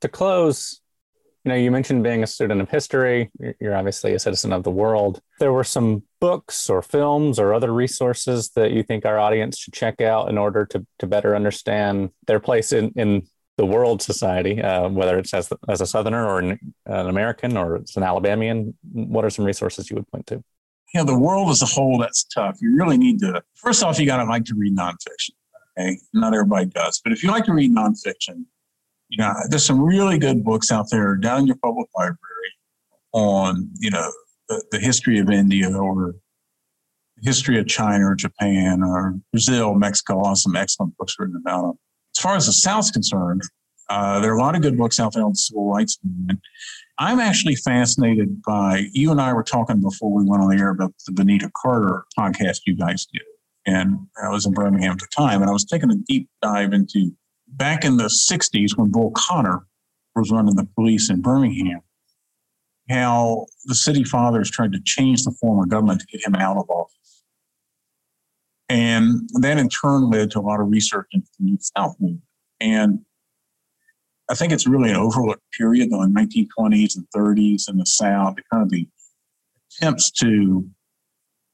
To 0.00 0.08
close, 0.08 0.80
you 1.44 1.48
know, 1.48 1.56
you 1.56 1.70
mentioned 1.70 2.04
being 2.04 2.22
a 2.22 2.26
student 2.26 2.60
of 2.60 2.70
history. 2.70 3.30
You're 3.60 3.74
obviously 3.74 4.14
a 4.14 4.18
citizen 4.18 4.52
of 4.52 4.62
the 4.62 4.70
world. 4.70 5.20
There 5.40 5.52
were 5.52 5.64
some 5.64 6.04
books 6.20 6.70
or 6.70 6.82
films 6.82 7.38
or 7.38 7.52
other 7.52 7.72
resources 7.72 8.50
that 8.50 8.70
you 8.70 8.82
think 8.82 9.04
our 9.04 9.18
audience 9.18 9.58
should 9.58 9.74
check 9.74 10.00
out 10.00 10.28
in 10.28 10.38
order 10.38 10.64
to, 10.66 10.86
to 11.00 11.06
better 11.06 11.34
understand 11.34 12.10
their 12.26 12.38
place 12.38 12.72
in, 12.72 12.92
in 12.94 13.26
the 13.56 13.66
world 13.66 14.02
society, 14.02 14.62
uh, 14.62 14.88
whether 14.88 15.18
it's 15.18 15.34
as, 15.34 15.52
as 15.68 15.80
a 15.80 15.86
Southerner 15.86 16.26
or 16.26 16.38
an, 16.38 16.74
an 16.86 17.08
American 17.08 17.56
or 17.56 17.76
it's 17.76 17.96
an 17.96 18.02
Alabamian. 18.02 18.74
What 18.92 19.24
are 19.24 19.30
some 19.30 19.44
resources 19.44 19.90
you 19.90 19.96
would 19.96 20.08
point 20.08 20.26
to? 20.28 20.44
Know, 20.94 21.04
the 21.04 21.18
world 21.18 21.48
as 21.48 21.62
a 21.62 21.66
whole, 21.66 21.98
that's 21.98 22.22
tough. 22.24 22.58
You 22.60 22.76
really 22.76 22.98
need 22.98 23.18
to, 23.20 23.42
first 23.54 23.82
off, 23.82 23.98
you 23.98 24.04
got 24.04 24.18
to 24.18 24.24
like 24.24 24.44
to 24.44 24.54
read 24.54 24.76
nonfiction. 24.76 25.30
Okay. 25.78 25.98
Not 26.12 26.34
everybody 26.34 26.66
does. 26.66 27.00
But 27.02 27.14
if 27.14 27.22
you 27.22 27.30
like 27.30 27.46
to 27.46 27.54
read 27.54 27.74
nonfiction, 27.74 28.44
you 29.12 29.18
know, 29.18 29.30
there's 29.50 29.64
some 29.64 29.78
really 29.78 30.18
good 30.18 30.42
books 30.42 30.72
out 30.72 30.86
there 30.90 31.16
down 31.16 31.40
in 31.40 31.46
your 31.46 31.58
public 31.62 31.86
library. 31.94 32.16
on, 33.12 33.68
you 33.78 33.90
know, 33.90 34.10
the, 34.48 34.64
the 34.72 34.78
history 34.78 35.18
of 35.18 35.30
India 35.30 35.70
or 35.70 36.14
history 37.22 37.58
of 37.58 37.66
China 37.66 38.08
or 38.08 38.14
Japan 38.14 38.82
or 38.82 39.14
Brazil, 39.30 39.74
Mexico, 39.74 40.32
some 40.34 40.56
excellent 40.56 40.96
books 40.96 41.14
written 41.18 41.36
about 41.36 41.62
them. 41.62 41.78
As 42.16 42.22
far 42.22 42.36
as 42.36 42.46
the 42.46 42.52
South's 42.52 42.90
concerned, 42.90 43.42
uh, 43.90 44.18
there 44.20 44.32
are 44.32 44.36
a 44.36 44.40
lot 44.40 44.56
of 44.56 44.62
good 44.62 44.78
books 44.78 44.98
out 44.98 45.12
there 45.12 45.24
on 45.24 45.32
the 45.32 45.36
civil 45.36 45.70
rights 45.70 45.98
movement. 46.02 46.40
I'm 46.98 47.20
actually 47.20 47.56
fascinated 47.56 48.42
by, 48.42 48.86
you 48.92 49.10
and 49.10 49.20
I 49.20 49.34
were 49.34 49.42
talking 49.42 49.80
before 49.80 50.10
we 50.10 50.24
went 50.24 50.42
on 50.42 50.48
the 50.48 50.56
air 50.56 50.70
about 50.70 50.94
the 51.06 51.12
Benita 51.12 51.50
Carter 51.54 52.04
podcast 52.18 52.60
you 52.66 52.76
guys 52.76 53.06
did. 53.12 53.22
And 53.66 53.98
I 54.22 54.30
was 54.30 54.46
in 54.46 54.52
Birmingham 54.52 54.92
at 54.92 54.98
the 54.98 55.06
time, 55.14 55.42
and 55.42 55.50
I 55.50 55.52
was 55.52 55.64
taking 55.64 55.90
a 55.90 55.96
deep 55.96 56.28
dive 56.40 56.72
into 56.72 57.12
back 57.52 57.84
in 57.84 57.96
the 57.96 58.04
60s 58.04 58.76
when 58.76 58.90
Bull 58.90 59.12
Connor 59.14 59.66
was 60.14 60.30
running 60.30 60.56
the 60.56 60.68
police 60.74 61.10
in 61.10 61.20
Birmingham, 61.20 61.80
how 62.90 63.46
the 63.66 63.74
city 63.74 64.04
fathers 64.04 64.50
tried 64.50 64.72
to 64.72 64.80
change 64.84 65.22
the 65.24 65.34
former 65.40 65.66
government 65.66 66.00
to 66.00 66.06
get 66.06 66.26
him 66.26 66.34
out 66.34 66.56
of 66.56 66.68
office. 66.68 67.24
And 68.68 69.28
that 69.34 69.58
in 69.58 69.68
turn 69.68 70.10
led 70.10 70.30
to 70.32 70.38
a 70.38 70.40
lot 70.40 70.60
of 70.60 70.68
research 70.68 71.08
into 71.12 71.28
the 71.38 71.44
New 71.44 71.58
South 71.76 71.94
movement. 72.00 72.22
And 72.60 73.00
I 74.30 74.34
think 74.34 74.52
it's 74.52 74.66
really 74.66 74.90
an 74.90 74.96
overlooked 74.96 75.42
period, 75.58 75.90
though, 75.90 76.02
in 76.02 76.14
1920s 76.14 76.96
and 76.96 77.06
30s 77.14 77.68
in 77.68 77.76
the 77.76 77.84
South, 77.84 78.36
kind 78.50 78.62
of 78.62 78.70
the 78.70 78.88
attempts 79.80 80.10
to 80.12 80.66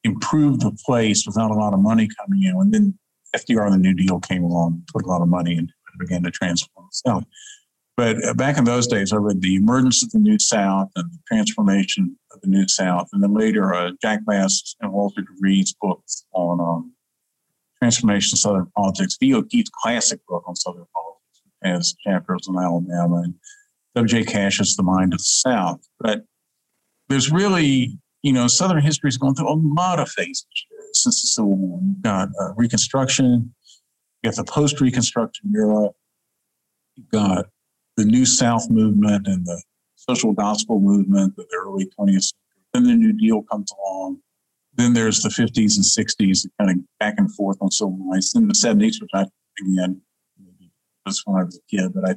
improve 0.05 0.61
the 0.61 0.77
place 0.87 1.27
without 1.27 1.51
a 1.51 1.55
lot 1.55 1.75
of 1.75 1.81
money 1.81 2.09
coming 2.21 2.45
in. 2.45 2.55
And 2.57 2.73
then 2.73 2.99
FDR 3.35 3.67
and 3.67 3.75
the 3.75 3.79
New 3.79 3.95
Deal 3.95 4.21
came 4.21 4.45
along, 4.45 4.85
put 4.93 5.05
a 5.05 5.09
lot 5.09 5.23
of 5.23 5.29
money 5.29 5.57
and 5.57 5.73
began 5.99 6.23
to 6.23 6.31
transform 6.31 6.87
South. 6.93 7.25
But 7.97 8.25
uh, 8.25 8.35
back 8.35 8.59
in 8.59 8.65
those 8.65 8.87
days, 8.87 9.13
I 9.13 9.17
read 9.17 9.43
The 9.43 9.57
Emergence 9.57 10.05
of 10.05 10.13
the 10.13 10.21
New 10.21 10.39
South 10.39 10.89
and 10.95 11.11
The 11.11 11.19
Transformation 11.27 12.17
of 12.33 12.41
the 12.41 12.49
New 12.49 12.69
South, 12.69 13.09
and 13.13 13.23
then 13.23 13.35
later 13.35 13.75
uh, 13.75 13.91
Jack 14.01 14.21
Bass 14.27 14.77
and 14.81 14.93
Walter 14.93 15.25
Reed's 15.41 15.75
books 15.81 16.25
on 16.33 16.61
um, 16.61 16.93
Transformation 17.81 18.37
of 18.37 18.39
Southern 18.39 18.67
Politics, 18.77 19.17
V.O. 19.19 19.43
Key's 19.43 19.69
classic 19.83 20.21
book 20.29 20.45
on 20.47 20.55
Southern 20.55 20.87
politics 20.95 21.09
has 21.63 21.95
chapters 22.07 22.47
on 22.49 22.57
Alabama, 22.57 23.23
and 23.23 23.35
W.J. 23.95 24.25
Cash's 24.25 24.77
The 24.77 24.83
Mind 24.83 25.13
of 25.13 25.19
the 25.19 25.25
South. 25.25 25.81
But 25.99 26.23
there's 27.09 27.33
really, 27.33 27.99
you 28.23 28.33
know, 28.33 28.47
Southern 28.47 28.81
history 28.81 29.09
is 29.09 29.19
going 29.19 29.35
through 29.35 29.51
a 29.51 29.59
lot 29.59 29.99
of 29.99 30.09
phases 30.09 30.47
since 30.93 31.23
the 31.23 31.29
Civil 31.29 31.57
War. 31.57 31.81
You've 31.83 32.03
got 32.03 32.29
uh, 32.41 32.55
Reconstruction, 32.57 33.55
you 34.22 34.31
got 34.31 34.37
the 34.37 34.44
post 34.44 34.81
Reconstruction 34.81 35.52
era, 35.54 35.90
you've 36.96 37.09
got 37.09 37.46
the 37.96 38.04
New 38.04 38.24
South 38.24 38.70
movement 38.70 39.26
and 39.26 39.44
the 39.44 39.62
social 39.96 40.33
gospel 40.33 40.81
movement 40.81 41.35
of 41.38 41.46
the 41.48 41.57
early 41.57 41.90
20th 41.98 42.22
century. 42.22 42.38
Then 42.72 42.85
the 42.85 42.94
New 42.94 43.12
Deal 43.12 43.42
comes 43.42 43.72
along. 43.72 44.18
Then 44.74 44.92
there's 44.92 45.22
the 45.22 45.28
50s 45.28 45.76
and 45.76 45.85
60s, 45.85 46.46
kind 46.61 46.70
of 46.70 46.76
back 47.00 47.14
and 47.18 47.33
forth 47.35 47.59
on 47.61 47.70
civil 47.70 47.98
rights. 48.11 48.33
Then 48.33 48.46
the 48.46 48.54
70s, 48.54 49.00
which 49.00 49.11
I, 49.14 49.24
again, 49.61 50.00
was 51.04 51.22
when 51.24 51.40
I 51.40 51.44
was 51.44 51.59
a 51.59 51.76
kid, 51.76 51.92
but 51.94 52.09
I 52.09 52.14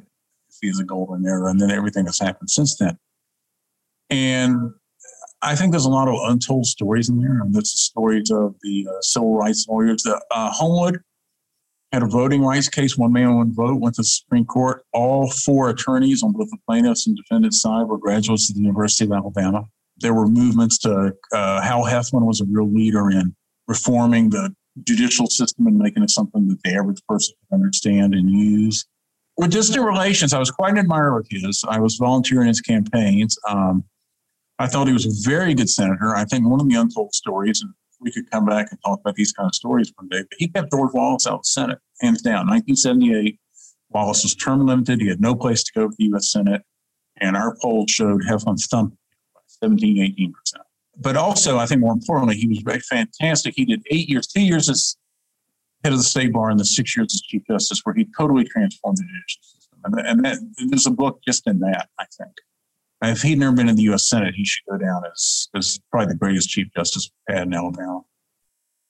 see 0.50 0.68
as 0.68 0.78
a 0.78 0.84
golden 0.84 1.26
era. 1.26 1.50
And 1.50 1.60
then 1.60 1.70
everything 1.70 2.04
that's 2.04 2.20
happened 2.20 2.50
since 2.50 2.76
then. 2.76 2.98
And 4.10 4.72
I 5.40 5.56
think 5.56 5.72
there's 5.72 5.86
a 5.86 5.90
lot 5.90 6.08
of 6.08 6.14
untold 6.30 6.66
stories 6.66 7.08
in 7.08 7.20
there. 7.20 7.40
And 7.40 7.52
there's 7.52 7.72
the 7.72 7.78
stories 7.78 8.30
of 8.30 8.54
the 8.62 8.86
uh, 8.88 9.00
civil 9.00 9.36
rights 9.36 9.66
lawyers. 9.68 10.02
The 10.02 10.22
uh, 10.30 10.50
Homewood 10.52 11.00
had 11.92 12.02
a 12.02 12.06
voting 12.06 12.42
rights 12.42 12.68
case, 12.68 12.96
one 12.96 13.12
man, 13.12 13.36
one 13.36 13.52
vote, 13.52 13.80
went 13.80 13.96
to 13.96 14.02
the 14.02 14.06
Supreme 14.06 14.46
Court. 14.46 14.84
All 14.92 15.30
four 15.30 15.68
attorneys 15.68 16.22
on 16.22 16.32
both 16.32 16.50
the 16.50 16.58
plaintiffs 16.66 17.06
and 17.06 17.16
defendants 17.16 17.60
side 17.60 17.84
were 17.84 17.98
graduates 17.98 18.48
of 18.48 18.56
the 18.56 18.62
University 18.62 19.04
of 19.04 19.12
Alabama. 19.12 19.64
There 19.98 20.14
were 20.14 20.26
movements 20.26 20.78
to, 20.78 21.12
uh, 21.32 21.60
Howell 21.60 21.86
Heflin 21.86 22.26
was 22.26 22.40
a 22.40 22.46
real 22.50 22.72
leader 22.72 23.10
in 23.10 23.34
reforming 23.68 24.30
the 24.30 24.54
judicial 24.84 25.26
system 25.26 25.66
and 25.66 25.76
making 25.76 26.02
it 26.02 26.10
something 26.10 26.48
that 26.48 26.62
the 26.64 26.74
average 26.74 27.02
person 27.06 27.34
could 27.50 27.56
understand 27.56 28.14
and 28.14 28.30
use. 28.30 28.86
With 29.36 29.50
distant 29.50 29.84
relations, 29.84 30.32
I 30.32 30.38
was 30.38 30.50
quite 30.50 30.72
an 30.72 30.78
admirer 30.78 31.18
of 31.18 31.26
his. 31.30 31.62
I 31.68 31.78
was 31.78 31.96
volunteering 31.96 32.48
his 32.48 32.60
campaigns. 32.60 33.36
Um, 33.48 33.84
I 34.58 34.66
thought 34.66 34.86
he 34.86 34.92
was 34.92 35.06
a 35.06 35.28
very 35.28 35.54
good 35.54 35.68
senator. 35.68 36.14
I 36.14 36.24
think 36.24 36.46
one 36.46 36.60
of 36.60 36.68
the 36.68 36.76
untold 36.76 37.14
stories, 37.14 37.62
and 37.62 37.72
we 38.02 38.12
could 38.12 38.30
come 38.30 38.44
back 38.44 38.68
and 38.70 38.78
talk 38.84 39.00
about 39.00 39.14
these 39.14 39.32
kind 39.32 39.48
of 39.48 39.54
stories 39.54 39.92
one 39.96 40.08
day. 40.08 40.22
But 40.22 40.38
he 40.38 40.48
kept 40.48 40.70
George 40.70 40.92
Wallace 40.92 41.26
out 41.26 41.34
of 41.34 41.42
the 41.42 41.48
Senate, 41.48 41.78
hands 42.00 42.22
down. 42.22 42.48
1978, 42.48 43.38
Wallace 43.90 44.22
was 44.22 44.34
term 44.34 44.66
limited. 44.66 45.00
He 45.00 45.08
had 45.08 45.20
no 45.20 45.34
place 45.34 45.62
to 45.62 45.72
go 45.74 45.88
for 45.88 45.94
the 45.98 46.04
U.S. 46.06 46.30
Senate. 46.30 46.62
And 47.18 47.36
our 47.36 47.56
poll 47.62 47.86
showed 47.88 48.22
Heflin 48.22 48.58
thumped 48.68 48.96
by 49.34 49.40
17, 49.46 50.16
18%. 50.18 50.32
But 50.98 51.16
also, 51.16 51.58
I 51.58 51.66
think 51.66 51.80
more 51.80 51.92
importantly, 51.92 52.36
he 52.36 52.48
was 52.48 52.86
fantastic. 52.86 53.54
He 53.56 53.64
did 53.64 53.82
eight 53.90 54.08
years, 54.08 54.26
two 54.26 54.42
years 54.42 54.68
as 54.68 54.96
head 55.84 55.92
of 55.92 55.98
the 55.98 56.04
state 56.04 56.32
bar 56.32 56.50
and 56.50 56.60
the 56.60 56.64
six 56.64 56.96
years 56.96 57.14
as 57.14 57.22
chief 57.22 57.42
justice, 57.46 57.80
where 57.84 57.94
he 57.94 58.06
totally 58.16 58.44
transformed 58.44 58.98
the 58.98 59.04
judicial 59.04 59.42
system. 59.42 59.78
And, 59.84 60.00
and 60.06 60.24
that, 60.24 60.68
there's 60.68 60.86
a 60.86 60.90
book 60.90 61.20
just 61.26 61.46
in 61.46 61.60
that, 61.60 61.88
I 61.98 62.04
think. 62.16 62.32
If 63.02 63.22
he'd 63.22 63.38
never 63.38 63.54
been 63.54 63.68
in 63.68 63.74
the 63.74 63.82
U.S. 63.82 64.08
Senate, 64.08 64.34
he 64.34 64.44
should 64.44 64.64
go 64.70 64.78
down 64.78 65.02
as, 65.10 65.48
as 65.56 65.80
probably 65.90 66.12
the 66.12 66.18
greatest 66.18 66.48
Chief 66.50 66.68
Justice 66.76 67.10
we 67.28 67.34
had 67.34 67.48
in 67.48 67.54
Alabama. 67.54 68.02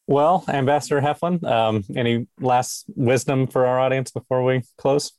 Well, 0.07 0.45
Ambassador 0.49 1.01
Heflin, 1.01 1.43
um, 1.45 1.85
any 1.97 2.27
last 2.39 2.85
wisdom 2.95 3.47
for 3.47 3.65
our 3.65 3.79
audience 3.79 4.11
before 4.11 4.45
we 4.45 4.63
close? 4.77 5.13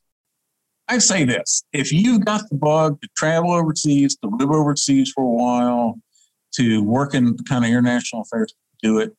I 0.88 0.98
say 1.00 1.24
this 1.24 1.64
if 1.72 1.92
you've 1.92 2.26
got 2.26 2.48
the 2.50 2.56
bug 2.56 3.02
to 3.02 3.08
travel 3.16 3.52
overseas, 3.52 4.16
to 4.18 4.30
live 4.30 4.52
overseas 4.52 5.12
for 5.12 5.24
a 5.24 5.28
while, 5.28 6.00
to 6.56 6.84
work 6.84 7.16
in 7.16 7.38
kind 7.50 7.64
of 7.64 7.72
international 7.72 8.24
affairs, 8.24 8.54
do 8.82 9.00
it. 9.00 9.14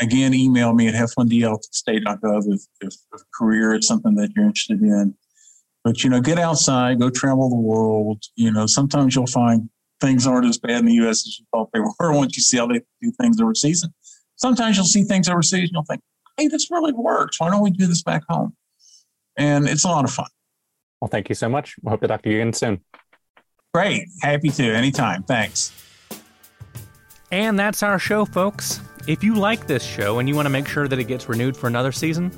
Again, 0.00 0.32
email 0.32 0.72
me 0.72 0.86
at 0.86 0.94
heflindl.state.gov 0.94 2.54
if, 2.54 2.62
if, 2.80 2.94
if 3.12 3.20
career 3.34 3.74
is 3.74 3.86
something 3.86 4.14
that 4.14 4.30
you're 4.34 4.46
interested 4.46 4.80
in. 4.80 5.14
But 5.84 6.02
you 6.04 6.10
know, 6.10 6.20
get 6.20 6.38
outside, 6.38 7.00
go 7.00 7.10
travel 7.10 7.48
the 7.48 7.56
world. 7.56 8.22
You 8.36 8.52
know, 8.52 8.66
sometimes 8.66 9.14
you'll 9.14 9.26
find 9.26 9.68
things 10.00 10.26
aren't 10.26 10.46
as 10.46 10.58
bad 10.58 10.80
in 10.80 10.86
the 10.86 10.94
U.S. 10.94 11.26
as 11.26 11.38
you 11.38 11.46
thought 11.52 11.70
they 11.72 11.80
were 12.00 12.12
once 12.12 12.36
you 12.36 12.42
see 12.42 12.58
how 12.58 12.66
they 12.66 12.80
do 13.00 13.12
things 13.20 13.40
overseas. 13.40 13.82
And 13.82 13.92
sometimes 14.36 14.76
you'll 14.76 14.86
see 14.86 15.04
things 15.04 15.28
overseas 15.28 15.62
and 15.62 15.70
you'll 15.72 15.84
think, 15.84 16.00
"Hey, 16.36 16.48
this 16.48 16.70
really 16.70 16.92
works. 16.92 17.40
Why 17.40 17.50
don't 17.50 17.62
we 17.62 17.70
do 17.70 17.86
this 17.86 18.02
back 18.02 18.22
home?" 18.28 18.54
And 19.36 19.68
it's 19.68 19.84
a 19.84 19.88
lot 19.88 20.04
of 20.04 20.10
fun. 20.10 20.28
Well, 21.00 21.08
thank 21.08 21.28
you 21.28 21.34
so 21.34 21.48
much. 21.48 21.76
We 21.82 21.90
hope 21.90 22.00
to 22.00 22.08
talk 22.08 22.22
to 22.22 22.30
you 22.30 22.40
again 22.40 22.52
soon. 22.52 22.80
Great. 23.72 24.08
Happy 24.22 24.48
to. 24.50 24.74
Anytime. 24.74 25.22
Thanks. 25.22 25.72
And 27.30 27.58
that's 27.58 27.82
our 27.82 27.98
show, 27.98 28.24
folks. 28.24 28.80
If 29.06 29.22
you 29.22 29.34
like 29.34 29.66
this 29.66 29.82
show 29.82 30.18
and 30.18 30.28
you 30.28 30.34
want 30.34 30.46
to 30.46 30.50
make 30.50 30.66
sure 30.66 30.88
that 30.88 30.98
it 30.98 31.04
gets 31.04 31.28
renewed 31.28 31.56
for 31.56 31.66
another 31.66 31.92
season, 31.92 32.32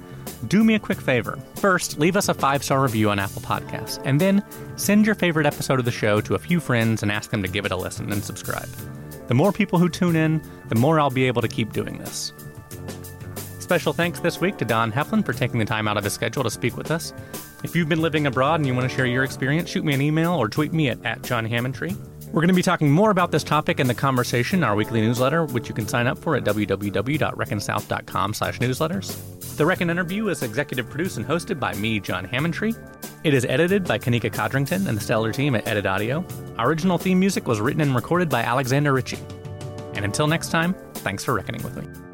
do 0.49 0.65
me 0.65 0.75
a 0.75 0.79
quick 0.79 1.01
favor. 1.01 1.39
First, 1.57 1.99
leave 1.99 2.17
us 2.17 2.29
a 2.29 2.35
five 2.35 2.63
star 2.65 2.83
review 2.83 3.11
on 3.11 3.19
Apple 3.19 3.43
Podcasts, 3.43 4.01
and 4.05 4.21
then 4.21 4.45
send 4.77 5.07
your 5.07 5.15
favorite 5.15 5.47
episode 5.47 5.79
of 5.79 5.85
the 5.85 5.91
show 5.91 6.21
to 6.21 6.35
a 6.35 6.39
few 6.39 6.61
friends 6.61 7.03
and 7.03 7.13
ask 7.13 7.31
them 7.31 7.43
to 7.43 7.49
give 7.49 7.65
it 7.65 7.73
a 7.73 7.77
listen 7.77 8.11
and 8.13 8.25
subscribe. 8.25 8.69
The 9.29 9.35
more 9.35 9.53
people 9.53 9.79
who 9.79 9.89
tune 9.89 10.17
in, 10.17 10.43
the 10.69 10.75
more 10.75 10.99
I'll 10.99 11.11
be 11.11 11.25
able 11.25 11.43
to 11.43 11.49
keep 11.49 11.73
doing 11.73 11.99
this. 11.99 12.33
Special 13.61 13.93
thanks 13.93 14.19
this 14.19 14.41
week 14.41 14.59
to 14.59 14.65
Don 14.65 14.91
Heflin 14.91 15.25
for 15.25 15.33
taking 15.33 15.61
the 15.61 15.65
time 15.65 15.87
out 15.87 15.97
of 15.97 16.03
his 16.03 16.13
schedule 16.13 16.43
to 16.43 16.51
speak 16.51 16.77
with 16.77 16.91
us. 16.91 17.13
If 17.63 17.77
you've 17.77 17.89
been 17.89 18.03
living 18.03 18.27
abroad 18.27 18.57
and 18.57 18.67
you 18.67 18.75
want 18.75 18.91
to 18.91 18.97
share 18.97 19.07
your 19.07 19.23
experience, 19.23 19.71
shoot 19.71 19.85
me 19.85 19.95
an 19.95 20.01
email 20.01 20.33
or 20.33 20.49
tweet 20.49 20.73
me 20.73 20.89
at, 20.89 21.05
at 21.05 21.23
John 21.23 21.47
Hammontree. 21.47 21.97
We're 22.33 22.43
going 22.43 22.49
to 22.49 22.55
be 22.55 22.63
talking 22.63 22.93
more 22.93 23.11
about 23.11 23.33
this 23.33 23.43
topic 23.43 23.81
in 23.81 23.89
the 23.89 23.95
conversation, 23.95 24.63
our 24.63 24.77
weekly 24.77 25.01
newsletter, 25.01 25.47
which 25.47 25.69
you 25.69 25.75
can 25.75 25.89
sign 25.89 26.07
up 26.07 26.17
for 26.17 26.37
at 26.37 26.45
www.reckonsouth.com 26.45 28.35
slash 28.35 28.59
newsletters. 28.61 29.57
The 29.57 29.67
Reckon 29.67 29.91
interview 29.91 30.29
is 30.29 30.45
executive 30.45 30.89
produced 30.89 31.17
and 31.17 31.27
hosted 31.27 31.59
by 31.59 31.75
me, 31.75 31.99
John 31.99 32.25
Hammontree. 32.25 32.77
It 33.25 33.35
is 33.35 33.45
edited 33.47 33.85
by 33.85 33.99
Kanika 33.99 34.33
Codrington 34.33 34.87
and 34.87 34.97
the 34.97 35.03
stellar 35.03 35.33
team 35.33 35.57
at 35.57 35.67
Edit 35.67 35.87
Audio. 35.87 36.25
Our 36.57 36.69
original 36.69 36.99
theme 36.99 37.19
music 37.19 37.49
was 37.49 37.61
written 37.61 37.81
and 37.81 37.97
recorded 37.97 38.29
by 38.29 38.43
Alexander 38.43 38.93
Ritchie. 38.93 39.19
And 39.95 40.05
until 40.05 40.29
next 40.29 40.51
time, 40.51 40.77
thanks 40.95 41.25
for 41.25 41.35
reckoning 41.35 41.65
with 41.65 41.77
me. 41.77 42.10